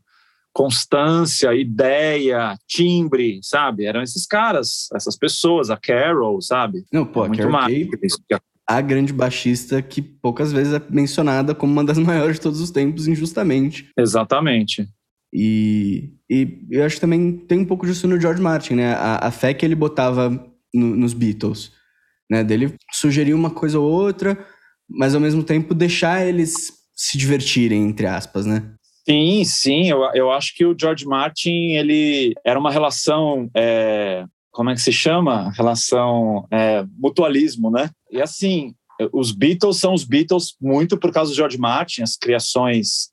[0.54, 3.86] constância, ideia, timbre, sabe?
[3.86, 6.86] Eram esses caras, essas pessoas, a Carol, sabe?
[6.94, 7.74] Não, pô, É muito mais.
[8.66, 12.70] A grande baixista que poucas vezes é mencionada como uma das maiores de todos os
[12.70, 13.90] tempos, injustamente.
[13.98, 14.88] Exatamente.
[15.34, 18.94] E, e eu acho que também tem um pouco disso no George Martin, né?
[18.94, 20.30] A, a fé que ele botava
[20.74, 21.72] no- nos Beatles,
[22.30, 22.44] né?
[22.44, 24.38] Dele sugerir uma coisa ou outra,
[24.88, 28.74] mas ao mesmo tempo deixar eles se divertirem, entre aspas, né?
[29.10, 29.90] Sim, sim.
[29.90, 34.82] Eu, eu acho que o George Martin, ele era uma relação, é, como é que
[34.82, 35.52] se chama?
[35.58, 37.90] Relação é, mutualismo, né?
[38.12, 38.74] E assim,
[39.12, 43.10] os Beatles são os Beatles muito por causa do George Martin, as criações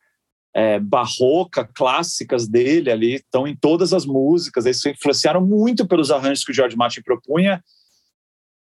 [0.55, 4.67] é, barroca, clássicas dele ali estão em todas as músicas.
[4.67, 7.63] Eles influenciaram muito pelos arranjos que o George Martin propunha.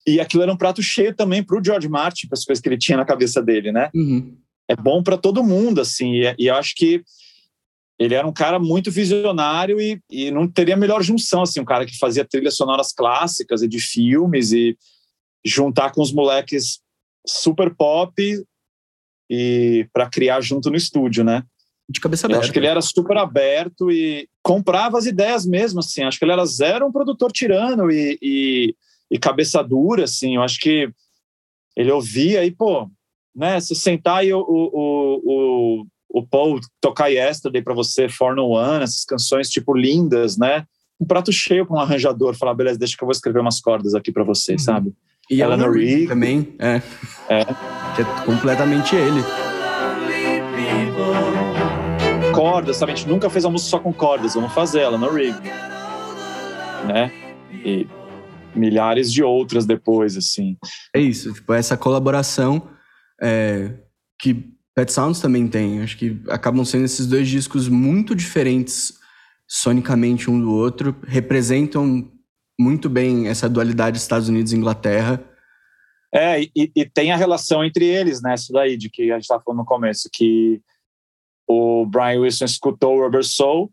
[0.05, 2.69] E aquilo era um prato cheio também para o George Martin, para as coisas que
[2.69, 3.89] ele tinha na cabeça dele, né?
[3.93, 4.35] Uhum.
[4.67, 7.03] é bom para todo mundo, assim, e, e eu acho que
[7.99, 11.85] ele era um cara muito visionário e, e não teria melhor junção, assim, um cara
[11.85, 14.75] que fazia trilhas sonoras clássicas e de filmes e
[15.45, 16.79] juntar com os moleques
[17.27, 18.43] super pop
[19.29, 21.43] e para criar junto no estúdio, né?
[21.91, 22.43] De cabeça Eu aberta.
[22.45, 26.03] acho que ele era super aberto e comprava as ideias mesmo, assim.
[26.03, 28.75] Acho que ele era zero um produtor tirano e, e,
[29.11, 30.35] e cabeça dura, assim.
[30.35, 30.89] Eu acho que
[31.75, 32.89] ele ouvia e, pô,
[33.35, 33.59] né?
[33.59, 35.85] Se sentar e o, o, o,
[36.21, 40.65] o Paul tocar Yesterday para você, For No One, essas canções, tipo, lindas, né?
[40.99, 43.95] Um prato cheio para um arranjador falar, beleza, deixa que eu vou escrever umas cordas
[43.95, 44.59] aqui para você, Uhum.
[44.59, 44.93] sabe?
[45.29, 46.07] E Eleanor Rigby.
[46.07, 46.81] também, é.
[47.29, 47.45] É.
[47.95, 49.21] Que é completamente ele.
[52.51, 52.91] Cordas, sabe?
[52.91, 55.33] A gente nunca fez uma música só com cordas, vamos fazer ela no rig,
[56.85, 57.09] né?
[57.63, 57.87] E
[58.53, 60.57] milhares de outras depois, assim.
[60.93, 62.69] É isso, tipo, essa colaboração
[63.21, 63.71] é,
[64.19, 65.81] que Pet Sounds também tem.
[65.81, 68.99] Acho que acabam sendo esses dois discos muito diferentes
[69.47, 72.11] sonicamente um do outro, representam
[72.59, 75.23] muito bem essa dualidade Estados Unidos e Inglaterra.
[76.13, 78.35] É, e, e tem a relação entre eles, né?
[78.35, 80.61] Isso daí, de que a gente estava falando no começo, que
[81.47, 83.71] o Brian Wilson escutou o Rubber Soul,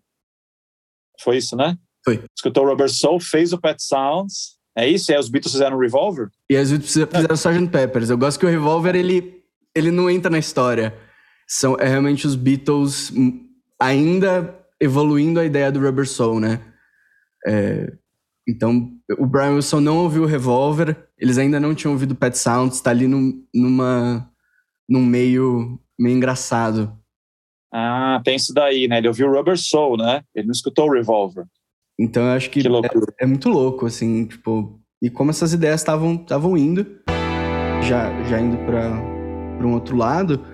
[1.20, 1.76] foi isso, né?
[2.04, 2.24] Foi.
[2.36, 5.10] Escutou o Rubber Soul, fez o Pet Sounds, é isso?
[5.10, 6.28] E aí os Beatles fizeram o Revolver?
[6.48, 7.68] E as Beatles fizeram Sgt.
[7.70, 8.10] Peppers.
[8.10, 9.42] Eu gosto que o Revolver, ele,
[9.74, 10.96] ele não entra na história.
[11.48, 13.12] São é realmente os Beatles
[13.80, 16.60] ainda evoluindo a ideia do Rubber Soul, né?
[17.46, 17.92] É,
[18.48, 22.80] então, o Brian Wilson não ouviu o Revolver, eles ainda não tinham ouvido Pet Sounds,
[22.80, 24.30] tá ali num, numa,
[24.88, 26.96] num meio, meio engraçado.
[27.72, 28.98] Ah, tem isso daí, né?
[28.98, 30.22] Ele ouviu o Rubber Soul, né?
[30.34, 31.44] Ele não escutou o Revolver.
[31.98, 34.80] Então, eu acho que, Que é, é muito louco, assim, tipo...
[35.02, 36.84] E como essas ideias estavam indo,
[37.82, 40.44] já, já indo para um outro lado,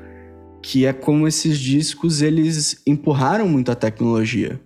[0.62, 4.60] que é como esses discos, eles empurraram muito a tecnologia.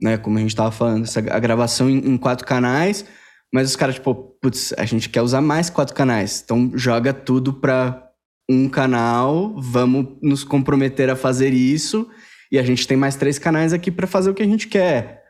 [0.00, 0.16] Né?
[0.18, 3.04] Como a gente tava falando, essa, a gravação em, em quatro canais,
[3.52, 7.52] mas os caras, tipo, putz, a gente quer usar mais quatro canais, então joga tudo
[7.52, 8.05] para
[8.48, 12.08] um canal, vamos nos comprometer a fazer isso,
[12.50, 15.24] e a gente tem mais três canais aqui para fazer o que a gente quer.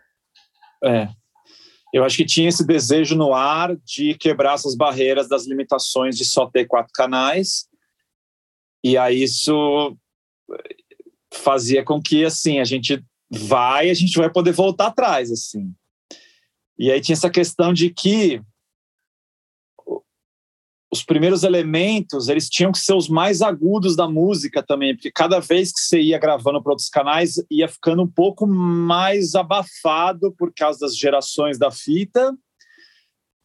[0.85, 1.09] É.
[1.93, 6.25] Eu acho que tinha esse desejo no ar de quebrar essas barreiras das limitações de
[6.25, 7.67] só ter quatro canais.
[8.85, 9.97] E aí isso
[11.33, 15.73] fazia com que assim a gente vai, a gente vai poder voltar atrás assim.
[16.79, 18.43] E aí tinha essa questão de que
[20.91, 25.41] os primeiros elementos eles tinham que ser os mais agudos da música também, porque cada
[25.41, 30.53] vez que você ia gravando para outros canais ia ficando um pouco mais abafado por
[30.55, 32.37] causa das gerações da fita.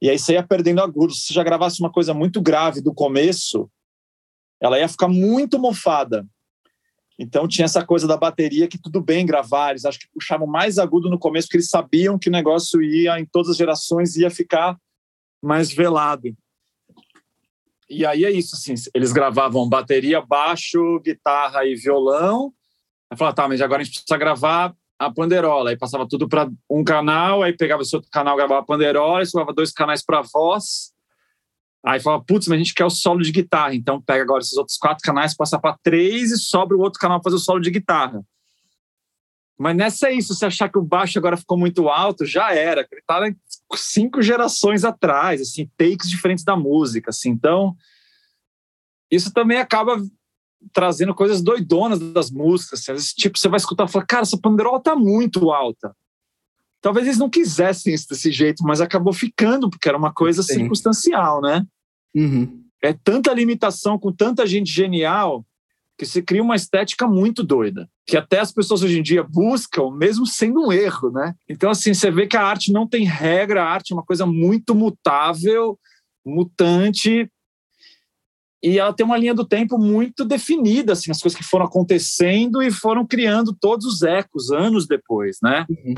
[0.01, 1.21] E aí você ia perdendo agudos.
[1.21, 3.69] Se você já gravasse uma coisa muito grave do começo,
[4.59, 6.25] ela ia ficar muito mofada.
[7.19, 10.79] Então tinha essa coisa da bateria que tudo bem gravar, eles acho que puxavam mais
[10.79, 14.29] agudo no começo porque eles sabiam que o negócio ia em todas as gerações ia
[14.31, 14.75] ficar
[15.41, 16.35] mais velado.
[17.91, 22.53] E aí é isso, assim, eles gravavam bateria, baixo, guitarra e violão.
[23.11, 25.71] Aí falava, tá, mas agora a gente precisa gravar a panderola.
[25.71, 29.25] Aí passava tudo para um canal, aí pegava esse outro canal, gravava a panderola, aí
[29.25, 30.93] sobrava dois canais para voz.
[31.85, 33.75] Aí falava, putz, mas a gente quer o solo de guitarra.
[33.75, 37.19] Então pega agora esses outros quatro canais, passa para três e sobra o outro canal
[37.19, 38.23] para fazer o solo de guitarra.
[39.61, 42.87] Mas nessa é isso, se achar que o baixo agora ficou muito alto, já era.
[42.91, 43.31] Ele tá
[43.75, 47.29] cinco gerações atrás, assim, takes diferentes da música, assim.
[47.29, 47.75] Então,
[49.11, 50.03] isso também acaba
[50.73, 52.79] trazendo coisas doidonas das músicas.
[52.79, 52.91] Assim.
[52.91, 55.95] Às vezes, tipo, você vai escutar e fala, cara, essa panderola tá muito alta.
[56.81, 60.55] Talvez eles não quisessem isso desse jeito, mas acabou ficando, porque era uma coisa Sim.
[60.55, 61.63] circunstancial, né?
[62.15, 62.63] Uhum.
[62.81, 65.45] É tanta limitação com tanta gente genial
[66.01, 69.91] que se cria uma estética muito doida, que até as pessoas hoje em dia buscam,
[69.91, 71.35] mesmo sendo um erro, né?
[71.47, 74.25] Então, assim, você vê que a arte não tem regra, a arte é uma coisa
[74.25, 75.77] muito mutável,
[76.25, 77.31] mutante,
[78.63, 82.63] e ela tem uma linha do tempo muito definida, assim, as coisas que foram acontecendo
[82.63, 85.67] e foram criando todos os ecos anos depois, né?
[85.69, 85.93] Uhum.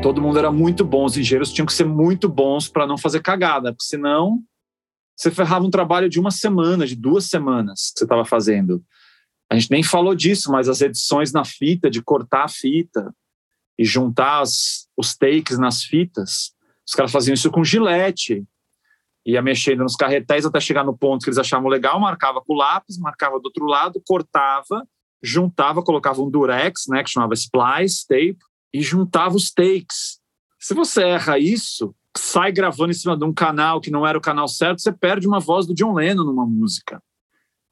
[0.00, 3.20] Todo mundo era muito bom, os engenheiros tinham que ser muito bons para não fazer
[3.20, 4.40] cagada, porque senão
[5.16, 8.84] você ferrava um trabalho de uma semana, de duas semanas que você estava fazendo.
[9.50, 13.14] A gente nem falou disso, mas as edições na fita, de cortar a fita
[13.78, 16.52] e juntar as, os takes nas fitas,
[16.86, 18.44] os caras faziam isso com gilete,
[19.26, 22.56] ia mexendo nos carretéis até chegar no ponto que eles achavam legal, marcava com o
[22.56, 24.86] lápis, marcava do outro lado, cortava,
[25.22, 28.38] juntava, colocava um durex, né, que chamava splice tape,
[28.72, 30.20] e juntava os takes.
[30.58, 34.20] Se você erra isso, sai gravando em cima de um canal que não era o
[34.20, 37.02] canal certo, você perde uma voz do John Lennon numa música.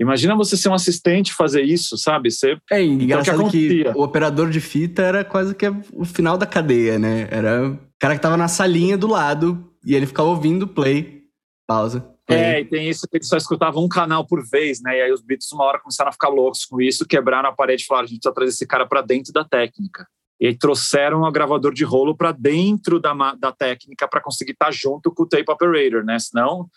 [0.00, 2.30] Imagina você ser um assistente fazer isso, sabe?
[2.30, 6.46] Você, é engraçado que, que, o operador de fita era quase que o final da
[6.46, 7.28] cadeia, né?
[7.30, 11.22] Era o cara que tava na salinha do lado e ele ficava ouvindo play
[11.66, 12.12] pausa.
[12.28, 14.98] É, e tem isso que eles só escutavam um canal por vez, né?
[14.98, 17.82] E aí os Beatles, uma hora, começaram a ficar loucos com isso, quebraram a parede
[17.82, 20.06] e falaram: a gente precisa trazer esse cara para dentro da técnica.
[20.44, 24.72] E trouxeram o gravador de rolo para dentro da, da técnica para conseguir estar tá
[24.72, 26.18] junto com o tape operator, né?
[26.18, 26.68] Senão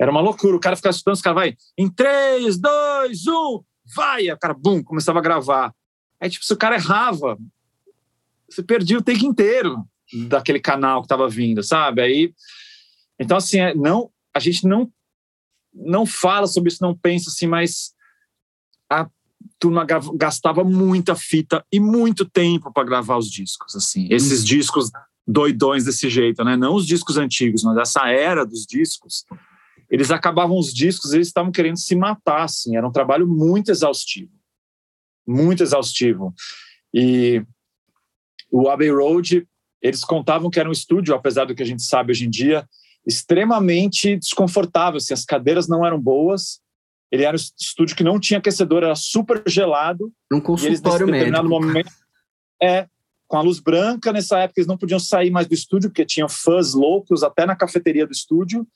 [0.00, 0.56] era uma loucura.
[0.56, 4.30] O cara ficava escutando, os caras vai em 3, 2, 1, vai!
[4.30, 5.74] O cara, bum, começava a gravar.
[6.18, 7.36] Aí, tipo, se o cara errava,
[8.48, 9.84] você perdia o take inteiro
[10.28, 12.00] daquele canal que estava vindo, sabe?
[12.00, 12.34] Aí,
[13.18, 14.90] então, assim, é, não a gente não
[15.72, 17.92] não fala sobre isso, não pensa assim, mas
[19.58, 24.08] turma gastava muita fita e muito tempo para gravar os discos, assim.
[24.10, 24.46] Esses uhum.
[24.46, 24.90] discos
[25.26, 26.56] doidões desse jeito, né?
[26.56, 29.24] Não os discos antigos, mas essa era dos discos.
[29.90, 32.76] Eles acabavam os discos, eles estavam querendo se matar, assim.
[32.76, 34.32] Era um trabalho muito exaustivo,
[35.26, 36.34] muito exaustivo.
[36.92, 37.44] E
[38.50, 39.46] o Abbey Road,
[39.82, 42.68] eles contavam que era um estúdio, apesar do que a gente sabe hoje em dia,
[43.06, 44.98] extremamente desconfortável.
[44.98, 46.60] Assim, as cadeiras não eram boas.
[47.10, 50.12] Ele era um estúdio que não tinha aquecedor, era super gelado.
[50.32, 51.48] Um consultório e eles, médico.
[51.48, 51.90] Momento,
[52.62, 52.86] é,
[53.26, 56.28] com a luz branca, nessa época eles não podiam sair mais do estúdio, porque tinham
[56.28, 58.66] fãs loucos até na cafeteria do estúdio.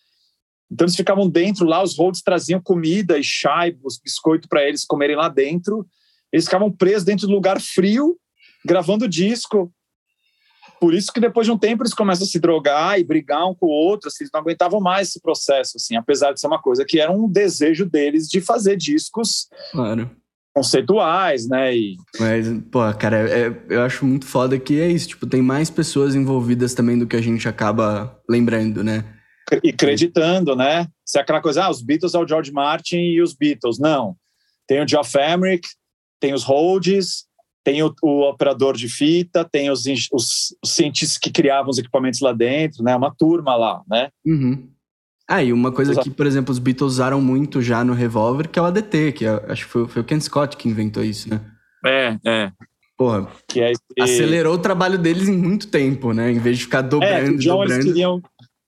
[0.70, 4.66] Então eles ficavam dentro lá, os holds traziam comida e chá e os biscoitos para
[4.66, 5.86] eles comerem lá dentro.
[6.32, 8.18] Eles ficavam presos dentro do lugar frio,
[8.64, 9.72] gravando disco.
[10.84, 13.54] Por isso que depois de um tempo eles começam a se drogar e brigar um
[13.54, 16.60] com o outro, assim, eles não aguentavam mais esse processo, assim, apesar de ser uma
[16.60, 20.10] coisa que era um desejo deles de fazer discos claro.
[20.54, 21.74] conceituais, né?
[21.74, 21.96] E...
[22.20, 26.14] Mas, pô, cara, é, eu acho muito foda que é isso, tipo, tem mais pessoas
[26.14, 29.06] envolvidas também do que a gente acaba lembrando, né?
[29.62, 30.86] E acreditando, né?
[31.02, 33.78] Se é aquela coisa, ah, os Beatles é o George Martin e os Beatles.
[33.78, 34.14] Não.
[34.68, 35.66] Tem o Geoff Emerick,
[36.20, 37.24] tem os Rhodes,
[37.64, 42.20] tem o, o, operador de fita, tem os, os, os, cientistas que criavam os equipamentos
[42.20, 42.94] lá dentro, né?
[42.94, 44.10] Uma turma lá, né?
[44.24, 44.68] Uhum.
[45.26, 48.58] Ah, e uma coisa que, por exemplo, os Beatles usaram muito já no Revolver, que
[48.58, 51.30] é o ADT, que é, acho que foi, foi, o Ken Scott que inventou isso,
[51.30, 51.40] né?
[51.86, 52.52] É, é.
[52.96, 53.82] Porra, que é esse...
[53.98, 56.30] acelerou o trabalho deles em muito tempo, né?
[56.30, 57.72] Em vez de ficar dobrando, é, o John, dobrando.
[57.72, 58.22] Eles queriam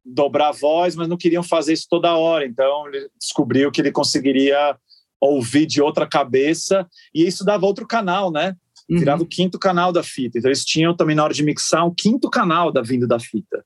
[0.04, 2.46] dobrar a voz, mas não queriam fazer isso toda hora.
[2.46, 4.76] Então, ele descobriu que ele conseguiria
[5.20, 8.54] ouvir de outra cabeça, e isso dava outro canal, né?
[8.88, 8.99] Uhum.
[8.99, 10.38] virava o quinto canal da fita.
[10.38, 13.64] Então eles tinham também na hora de mixar um quinto canal da vinda da fita,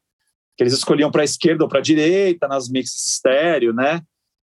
[0.57, 4.03] que eles escolhiam para a esquerda ou para a direita nas mixes estéreo, né?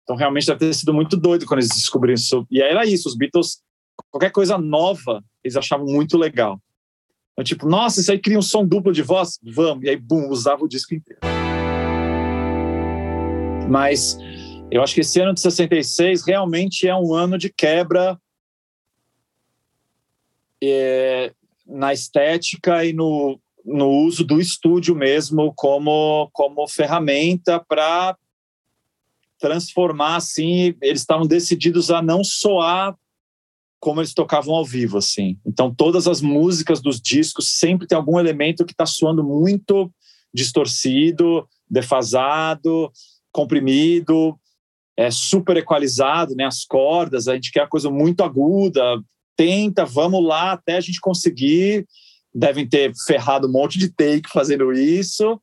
[0.03, 2.47] Então realmente deve ter sido muito doido quando eles descobriram isso.
[2.49, 3.61] E aí era isso, os Beatles,
[4.09, 6.61] qualquer coisa nova, eles achavam muito legal.
[7.33, 9.37] Então, tipo, nossa, isso aí cria um som duplo de voz?
[9.43, 9.83] Vamos.
[9.83, 11.21] E aí, bum, usava o disco inteiro.
[13.69, 14.17] Mas
[14.71, 18.19] eu acho que esse ano de 66 realmente é um ano de quebra
[20.63, 21.33] é,
[21.65, 28.17] na estética e no, no uso do estúdio mesmo como, como ferramenta para
[29.39, 32.95] transformar assim eles estavam decididos a não soar
[33.79, 35.37] como eles tocavam ao vivo assim.
[35.45, 39.91] Então todas as músicas dos discos sempre tem algum elemento que está soando muito
[40.33, 42.91] distorcido defasado
[43.31, 44.37] comprimido
[44.95, 49.01] é super equalizado né as cordas a gente quer a coisa muito aguda
[49.37, 51.87] tenta, vamos lá até a gente conseguir.
[52.33, 55.39] Devem ter ferrado um monte de take fazendo isso,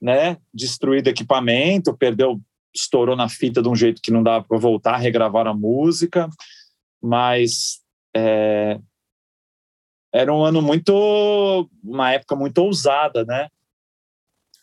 [0.00, 0.36] né?
[0.54, 2.40] Destruído equipamento, perdeu,
[2.74, 6.28] estourou na fita de um jeito que não dava para voltar, regravar a música,
[7.02, 7.80] mas
[8.14, 8.78] é,
[10.12, 13.48] era um ano muito, uma época muito ousada, né?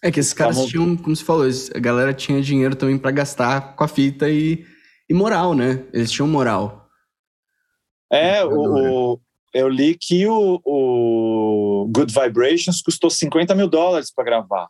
[0.03, 3.75] É que esses caras tinham, como você falou, a galera tinha dinheiro também para gastar
[3.75, 4.65] com a fita e,
[5.09, 5.85] e moral, né?
[5.91, 6.86] Eles tinham moral.
[8.11, 9.19] É, o, o,
[9.53, 14.67] eu li que o, o Good Vibrations custou 50 mil dólares para gravar.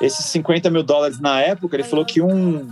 [0.00, 2.68] Esses 50 mil dólares na época, ele falou que um,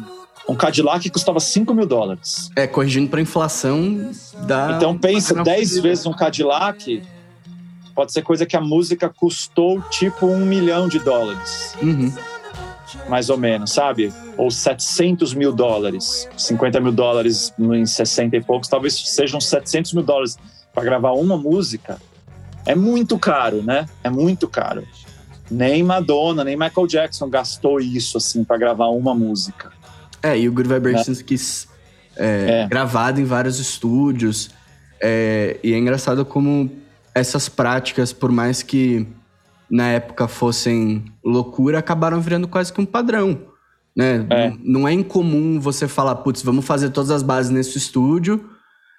[0.48, 2.50] um Cadillac custava 5 mil dólares.
[2.56, 4.10] É, corrigindo para inflação
[4.46, 4.76] da.
[4.76, 7.02] Então pensa, 10 vezes um Cadillac
[7.94, 11.74] pode ser coisa que a música custou tipo um milhão de dólares.
[11.82, 12.12] Uhum.
[13.08, 14.12] Mais ou menos, sabe?
[14.36, 16.28] Ou 700 mil dólares.
[16.36, 20.36] 50 mil dólares em 60 e poucos, talvez sejam 700 mil dólares
[20.72, 21.98] para gravar uma música.
[22.64, 23.86] É muito caro, né?
[24.02, 24.84] É muito caro.
[25.50, 29.72] Nem Madonna, nem Michael Jackson gastou isso assim para gravar uma música.
[30.22, 31.22] É, e o Good Vibrations é.
[31.22, 31.68] quis
[32.16, 32.66] é, é.
[32.68, 34.50] gravado em vários estúdios.
[35.00, 36.70] É, e é engraçado como
[37.14, 39.06] essas práticas, por mais que
[39.70, 43.40] na época fossem loucura, acabaram virando quase que um padrão.
[43.94, 44.26] Né?
[44.30, 44.50] É.
[44.50, 48.48] Não, não é incomum você falar, putz, vamos fazer todas as bases nesse estúdio,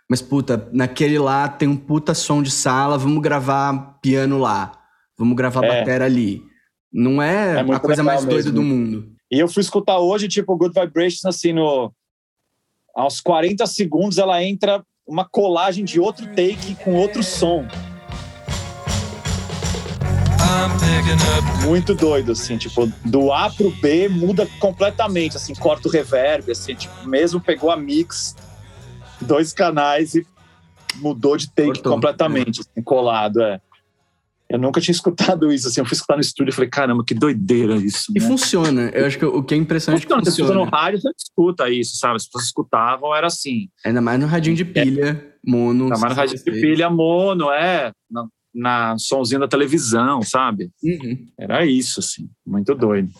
[0.09, 4.71] mas puta, naquele lá tem um puta som de sala, vamos gravar piano lá,
[5.17, 5.79] vamos gravar é.
[5.79, 6.43] bateria ali.
[6.91, 8.31] Não é, é a coisa mais mesmo.
[8.31, 9.11] doida do mundo.
[9.31, 11.93] E eu fui escutar hoje, tipo, Good Vibrations, assim, no...
[12.95, 17.65] aos 40 segundos ela entra uma colagem de outro take com outro som.
[21.65, 26.73] Muito doido, assim, tipo, do A pro B muda completamente, assim, corta o reverb, assim,
[26.73, 28.35] tipo, mesmo pegou a mix,
[29.21, 30.25] dois canais e
[30.95, 31.93] mudou de take Cortou.
[31.93, 33.61] completamente, assim, colado, é.
[34.49, 37.13] Eu nunca tinha escutado isso, assim, eu fui escutar no estúdio e falei, caramba, que
[37.13, 38.11] doideira isso.
[38.15, 38.25] E né?
[38.25, 40.53] funciona, eu acho que o que é impressionante funciona, é que funciona.
[40.53, 42.15] No rádio, você escuta isso, sabe?
[42.15, 43.69] As pessoas escutavam, era assim.
[43.85, 45.49] Ainda mais no radinho de pilha, é.
[45.49, 45.83] mono.
[45.83, 47.91] Ainda mais no radinho de pilha, mono, é.
[48.09, 50.71] Não, na somzinho da televisão, sabe?
[50.83, 51.27] Uhum.
[51.39, 53.11] Era isso, assim, muito doido.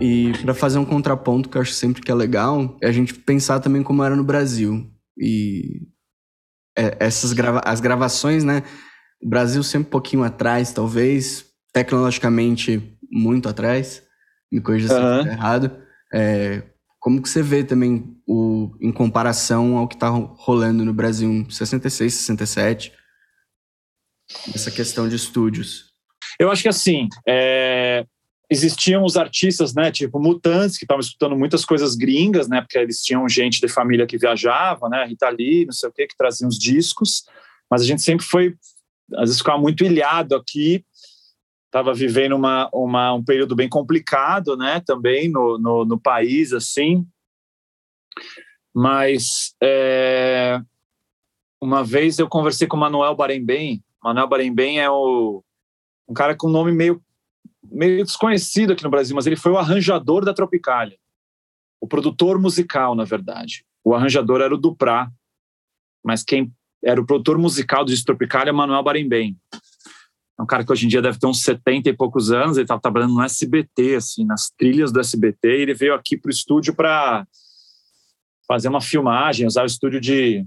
[0.00, 3.14] E para fazer um contraponto que eu acho sempre que é legal, é a gente
[3.14, 4.88] pensar também como era no Brasil.
[5.16, 5.82] E
[6.76, 8.62] é, essas grava as gravações, né?
[9.20, 14.02] O Brasil sempre um pouquinho atrás, talvez, tecnologicamente muito atrás.
[14.50, 15.20] Me corrija se uhum.
[15.20, 15.76] eu errado.
[16.14, 16.62] É,
[16.98, 21.48] como que você vê também o, em comparação ao que está rolando no Brasil em
[21.48, 22.92] 66, 67?
[24.54, 25.92] Essa questão de estúdios.
[26.38, 28.04] Eu acho que assim, é,
[28.50, 33.02] existiam os artistas, né, tipo Mutantes, que estavam escutando muitas coisas gringas, né, porque eles
[33.02, 36.48] tinham gente de família que viajava, né, Rita Lee, não sei o que, que traziam
[36.48, 37.24] os discos,
[37.70, 38.54] mas a gente sempre foi,
[39.14, 40.84] às vezes ficava muito ilhado aqui
[41.68, 47.06] estava vivendo uma, uma, um período bem complicado, né, também no, no, no país, assim.
[48.74, 50.60] Mas é,
[51.60, 53.82] uma vez eu conversei com o Manuel Barembem.
[54.02, 55.42] Manuel Barembem é o,
[56.08, 57.02] um cara com nome meio,
[57.62, 60.98] meio desconhecido aqui no Brasil, mas ele foi o arranjador da Tropicália.
[61.80, 63.64] O produtor musical, na verdade.
[63.84, 65.10] O arranjador era o Duprá,
[66.04, 66.52] mas quem
[66.82, 69.36] era o produtor musical do Tropicália é Manuel Barembem.
[70.38, 72.64] É um cara que hoje em dia deve ter uns 70 e poucos anos, ele
[72.64, 76.32] estava trabalhando no SBT, assim, nas trilhas do SBT, e ele veio aqui para o
[76.32, 77.26] estúdio para
[78.46, 80.46] fazer uma filmagem, usar o estúdio de,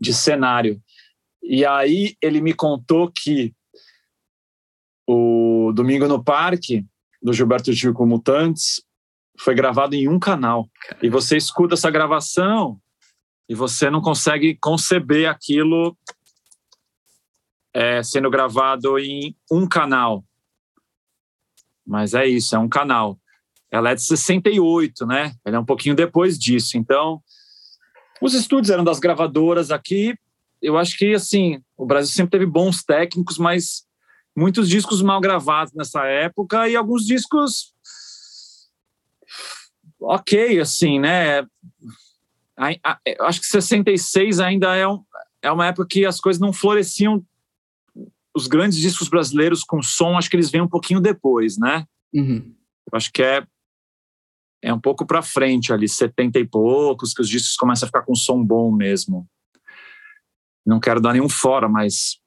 [0.00, 0.80] de cenário.
[1.42, 3.52] E aí ele me contou que
[5.08, 6.86] o Domingo no Parque,
[7.20, 8.82] do Gilberto Gil com Mutantes,
[9.38, 10.70] foi gravado em um canal.
[11.02, 12.80] E você escuta essa gravação
[13.48, 15.96] e você não consegue conceber aquilo
[17.74, 20.24] é, sendo gravado em um canal.
[21.86, 23.18] Mas é isso, é um canal.
[23.70, 25.34] Ela é de 68, né?
[25.44, 26.76] Ela é um pouquinho depois disso.
[26.76, 27.22] Então,
[28.20, 30.14] os estúdios eram das gravadoras aqui.
[30.60, 33.84] Eu acho que, assim, o Brasil sempre teve bons técnicos, mas
[34.36, 37.72] muitos discos mal gravados nessa época e alguns discos
[40.00, 41.42] ok, assim, né?
[43.04, 45.02] Eu acho que 66 ainda é, um,
[45.40, 47.24] é uma época que as coisas não floresciam
[48.34, 51.86] os grandes discos brasileiros com som, acho que eles vêm um pouquinho depois, né?
[52.14, 52.54] Uhum.
[52.92, 53.46] Acho que é
[54.64, 58.02] é um pouco para frente ali, 70 e poucos, que os discos começam a ficar
[58.02, 59.28] com som bom mesmo.
[60.64, 62.20] Não quero dar nenhum fora, mas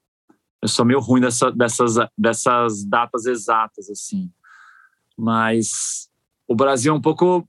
[0.60, 4.30] eu sou meio ruim dessa, dessas, dessas datas exatas, assim.
[5.16, 6.10] Mas
[6.46, 7.48] o Brasil é um pouco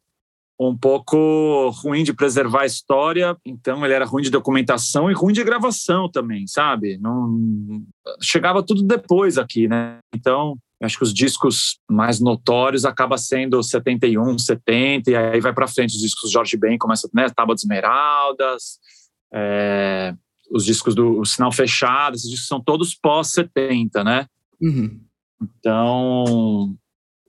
[0.59, 5.33] um pouco ruim de preservar a história, então ele era ruim de documentação e ruim
[5.33, 6.97] de gravação também, sabe?
[6.97, 7.83] Não
[8.21, 9.99] chegava tudo depois aqui, né?
[10.15, 15.67] Então, acho que os discos mais notórios acaba sendo 71, 70 e aí vai para
[15.67, 18.79] frente os discos Jorge Ben começa, né, Tábua de Esmeraldas,
[19.31, 20.15] é,
[20.51, 24.25] os discos do Sinal Fechado, esses discos são todos pós 70, né?
[24.59, 24.99] Uhum.
[25.41, 26.75] Então,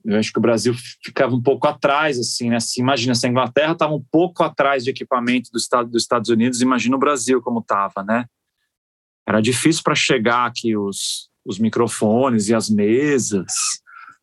[0.05, 0.73] eu acho que o Brasil
[1.03, 2.59] ficava um pouco atrás, assim, né?
[2.59, 6.29] Se imagina, se a Inglaterra estava um pouco atrás de equipamento do estado dos Estados
[6.29, 8.25] Unidos, imagina o Brasil como estava, né?
[9.27, 13.53] Era difícil para chegar aqui os, os microfones e as mesas,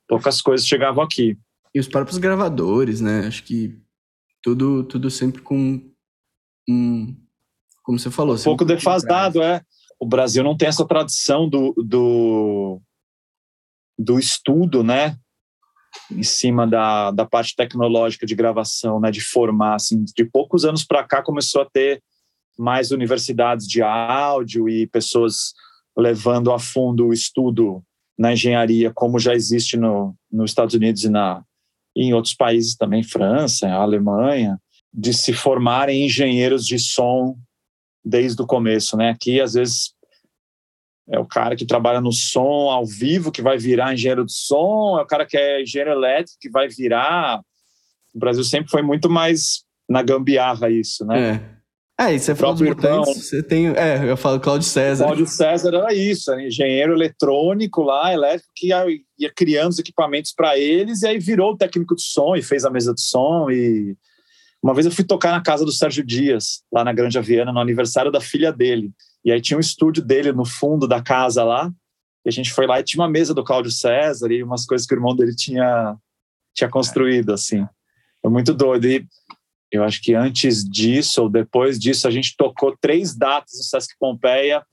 [0.09, 1.39] poucas coisas chegavam aqui.
[1.75, 3.27] E os próprios gravadores, né?
[3.27, 3.79] Acho que
[4.43, 5.81] tudo, tudo sempre com
[6.69, 7.17] um,
[7.83, 9.63] como você falou, um pouco defasado, é.
[9.99, 12.81] O Brasil não tem essa tradição do, do,
[13.99, 15.19] do estudo, né?
[16.11, 20.85] Em cima da, da parte tecnológica de gravação, né, de formar, assim, de poucos anos
[20.85, 22.03] para cá começou a ter
[22.59, 25.53] mais universidades de áudio e pessoas
[25.97, 27.83] levando a fundo o estudo
[28.19, 31.43] na engenharia, como já existe no, nos Estados Unidos e, na,
[31.95, 34.59] e em outros países também, França, Alemanha,
[34.93, 37.37] de se formarem engenheiros de som
[38.03, 39.11] desde o começo, né?
[39.11, 39.93] Aqui, às vezes,
[41.09, 44.99] é o cara que trabalha no som ao vivo, que vai virar engenheiro de som,
[44.99, 47.41] é o cara que é engenheiro elétrico, que vai virar.
[48.15, 51.35] O Brasil sempre foi muito mais na gambiarra isso, né?
[51.43, 51.57] É.
[51.99, 53.69] É, e você falou dos mutantes, você tem...
[53.69, 55.05] É, eu falo Cláudio César.
[55.05, 58.85] Cláudio César era isso, era engenheiro eletrônico lá, elétrico, que ia,
[59.19, 62.71] ia criando os equipamentos para eles, e aí virou técnico de som e fez a
[62.71, 63.49] mesa de som.
[63.51, 63.97] E
[64.63, 67.61] Uma vez eu fui tocar na casa do Sérgio Dias, lá na Grande Aviana, no
[67.61, 68.91] aniversário da filha dele.
[69.27, 71.69] E aí tinha um estúdio dele no fundo da casa lá.
[72.25, 74.87] E a gente foi lá e tinha uma mesa do Cláudio César e umas coisas
[74.87, 75.97] que o irmão dele tinha,
[76.55, 77.67] tinha construído, assim.
[78.23, 78.87] Foi muito doido.
[78.87, 79.05] E
[79.73, 83.97] eu acho que antes disso ou depois disso, a gente tocou três datas no Sesc
[83.99, 84.65] Pompeia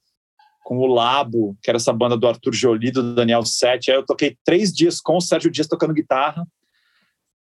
[0.64, 3.90] com o Labo, que era essa banda do Arthur Jolie, do Daniel Sete.
[3.90, 6.46] Aí eu toquei três dias com o Sérgio Dias tocando guitarra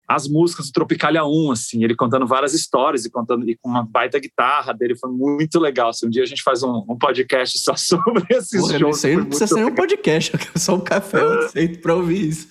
[0.07, 3.83] as músicas do Tropicalia 1, assim, ele contando várias histórias e contando e com uma
[3.83, 5.89] baita guitarra dele, foi muito legal.
[5.89, 8.97] Assim, um dia a gente faz um, um podcast só sobre esses Porra, shows.
[8.97, 12.29] Isso aí não precisa ser um podcast, é só um café, eu aceito para ouvir
[12.29, 12.47] isso.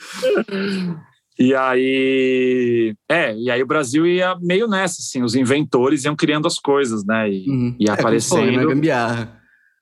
[1.39, 6.47] E aí, é, e aí o Brasil ia meio nessa, assim, os inventores iam criando
[6.47, 7.77] as coisas, né, e, uhum.
[7.79, 8.53] e é, aparecendo.
[8.53, 9.41] na gambiarra.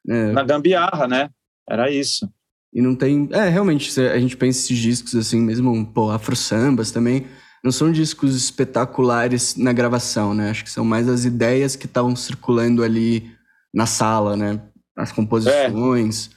[0.09, 0.33] É.
[0.33, 1.29] Na gambiarra, né,
[1.69, 2.29] era isso.
[2.73, 7.25] E não tem, é, realmente, a gente pensa esses discos, assim, mesmo, pô, afro-sambas também,
[7.65, 10.51] não são discos espetaculares na gravação, né?
[10.51, 13.33] Acho que são mais as ideias que estavam circulando ali
[13.73, 14.61] na sala, né?
[14.95, 16.31] As composições.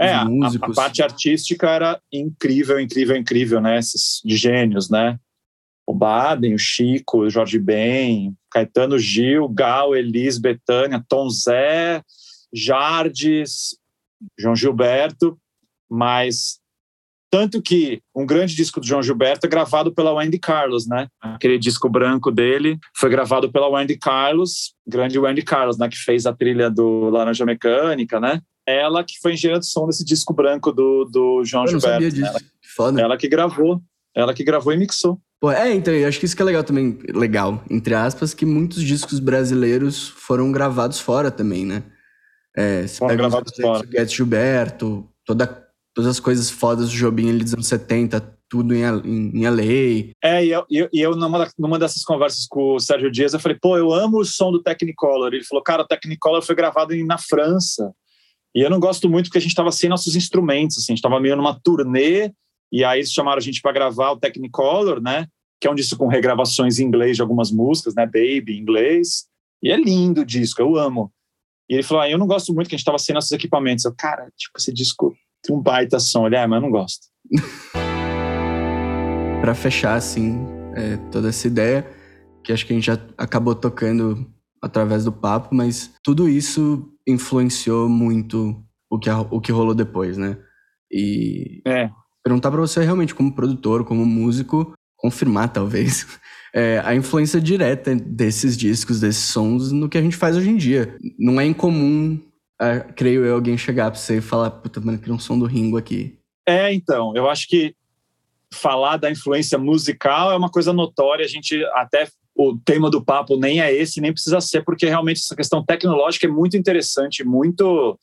[0.00, 3.78] É, é a, a, parte artística era incrível, incrível, incrível, né?
[3.78, 5.18] Esses gênios, né?
[5.86, 12.02] O Baden, o Chico, o Jorge Ben, Caetano Gil, Gal, Elis, Betânia, Tom Zé,
[12.50, 13.76] Jardes,
[14.38, 15.38] João Gilberto,
[15.90, 16.58] mas
[17.34, 21.08] tanto que um grande disco do João Gilberto é gravado pela Wendy Carlos, né?
[21.20, 25.88] Aquele disco branco dele foi gravado pela Wendy Carlos, grande Wendy Carlos, né?
[25.88, 28.40] Que fez a trilha do Laranja Mecânica, né?
[28.64, 32.04] Ela que foi engenheira de som desse disco branco do, do João eu Gilberto.
[32.04, 32.24] Não sabia disso.
[32.24, 32.40] Ela,
[32.76, 33.00] Foda.
[33.00, 33.82] ela que gravou.
[34.14, 35.18] Ela que gravou e mixou.
[35.40, 38.46] Pô, é, então, eu acho que isso que é legal também, legal, entre aspas, que
[38.46, 41.82] muitos discos brasileiros foram gravados fora também, né?
[42.56, 44.06] É, você foram pega gravados fora.
[44.06, 45.63] Gilberto, toda
[45.94, 50.12] todas as coisas fodas do Jobim ali dos anos 70, tudo em, em, LA.
[50.22, 53.56] É, e eu, e eu numa, numa dessas conversas com o Sérgio Dias, eu falei,
[53.60, 55.32] pô, eu amo o som do Technicolor.
[55.32, 57.92] Ele falou, cara, o Technicolor foi gravado na França.
[58.54, 60.98] E eu não gosto muito porque a gente estava sem nossos instrumentos, assim, a gente
[60.98, 62.32] estava meio numa turnê,
[62.70, 65.26] e aí eles chamaram a gente para gravar o Technicolor, né?
[65.60, 68.04] Que é um disco com regravações em inglês de algumas músicas, né?
[68.04, 69.26] Baby, em inglês.
[69.62, 71.12] E é lindo o disco, eu amo.
[71.68, 73.84] E ele falou, ah, eu não gosto muito que a gente estava sem nossos equipamentos.
[73.84, 75.16] Eu, cara, tipo, esse disco
[75.52, 76.22] um baita som.
[76.22, 77.06] Olha, é, mas eu não gosto.
[79.40, 80.38] para fechar, assim,
[80.74, 81.86] é, toda essa ideia,
[82.42, 84.26] que acho que a gente já acabou tocando
[84.62, 90.38] através do papo, mas tudo isso influenciou muito o que, o que rolou depois, né?
[90.90, 91.90] E é.
[92.22, 96.06] perguntar para você realmente, como produtor, como músico, confirmar talvez
[96.54, 100.56] é, a influência direta desses discos, desses sons no que a gente faz hoje em
[100.56, 100.96] dia.
[101.18, 102.18] Não é incomum
[102.60, 105.46] é, creio eu, alguém chegar pra você e falar, puta, mano, queria um som do
[105.46, 106.18] Ringo aqui.
[106.46, 107.74] É, então, eu acho que
[108.52, 113.36] falar da influência musical é uma coisa notória, a gente até o tema do papo
[113.36, 117.98] nem é esse, nem precisa ser, porque realmente essa questão tecnológica é muito interessante, muito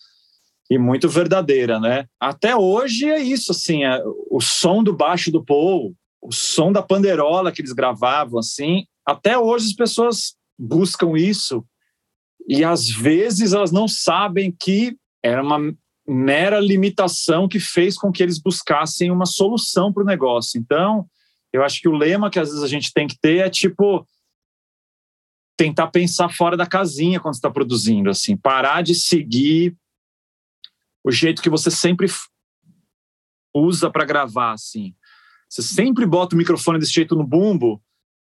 [0.69, 2.05] e muito verdadeira, né?
[2.17, 6.81] Até hoje é isso, assim, é, o som do baixo do Paul, o som da
[6.81, 11.65] panderola que eles gravavam, assim, até hoje as pessoas buscam isso
[12.51, 15.73] e às vezes elas não sabem que era uma
[16.05, 20.59] mera limitação que fez com que eles buscassem uma solução para o negócio.
[20.59, 21.09] Então,
[21.53, 24.05] eu acho que o lema que às vezes a gente tem que ter é tipo
[25.57, 29.73] tentar pensar fora da casinha quando está produzindo, assim, parar de seguir
[31.05, 32.07] o jeito que você sempre
[33.55, 34.93] usa para gravar, assim.
[35.49, 37.81] você sempre bota o microfone desse jeito no bumbo,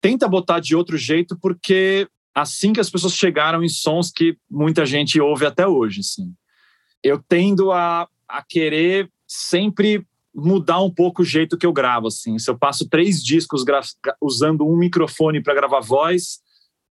[0.02, 4.86] tenta botar de outro jeito, porque assim que as pessoas chegaram em sons que muita
[4.86, 6.32] gente ouve até hoje, assim.
[7.02, 12.38] Eu tendo a, a querer sempre mudar um pouco o jeito que eu gravo, assim.
[12.38, 13.64] Se eu passo três discos
[14.20, 16.40] usando um microfone para gravar voz,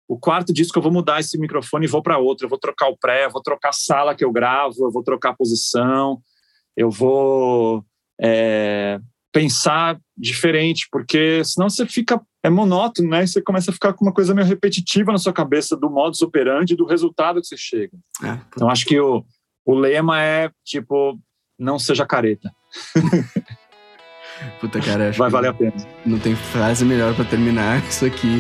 [0.08, 2.46] o quarto disco eu vou mudar esse microfone e vou para outro.
[2.46, 5.32] Eu vou trocar o pré, vou trocar a sala que eu gravo, eu vou trocar
[5.32, 6.20] a posição,
[6.76, 7.86] eu vou
[8.20, 9.00] é,
[9.32, 13.24] pensar diferente, porque senão você fica é monótono, né?
[13.24, 16.22] E você começa a ficar com uma coisa meio repetitiva na sua cabeça do modus
[16.22, 17.98] operandi do resultado que você chega.
[18.24, 18.40] É.
[18.50, 19.24] Então acho que o,
[19.66, 21.20] o lema é tipo
[21.60, 22.52] não seja careta.
[24.62, 25.74] Puta cara, vai valer a pena.
[26.06, 28.40] Não tem frase melhor para terminar isso aqui.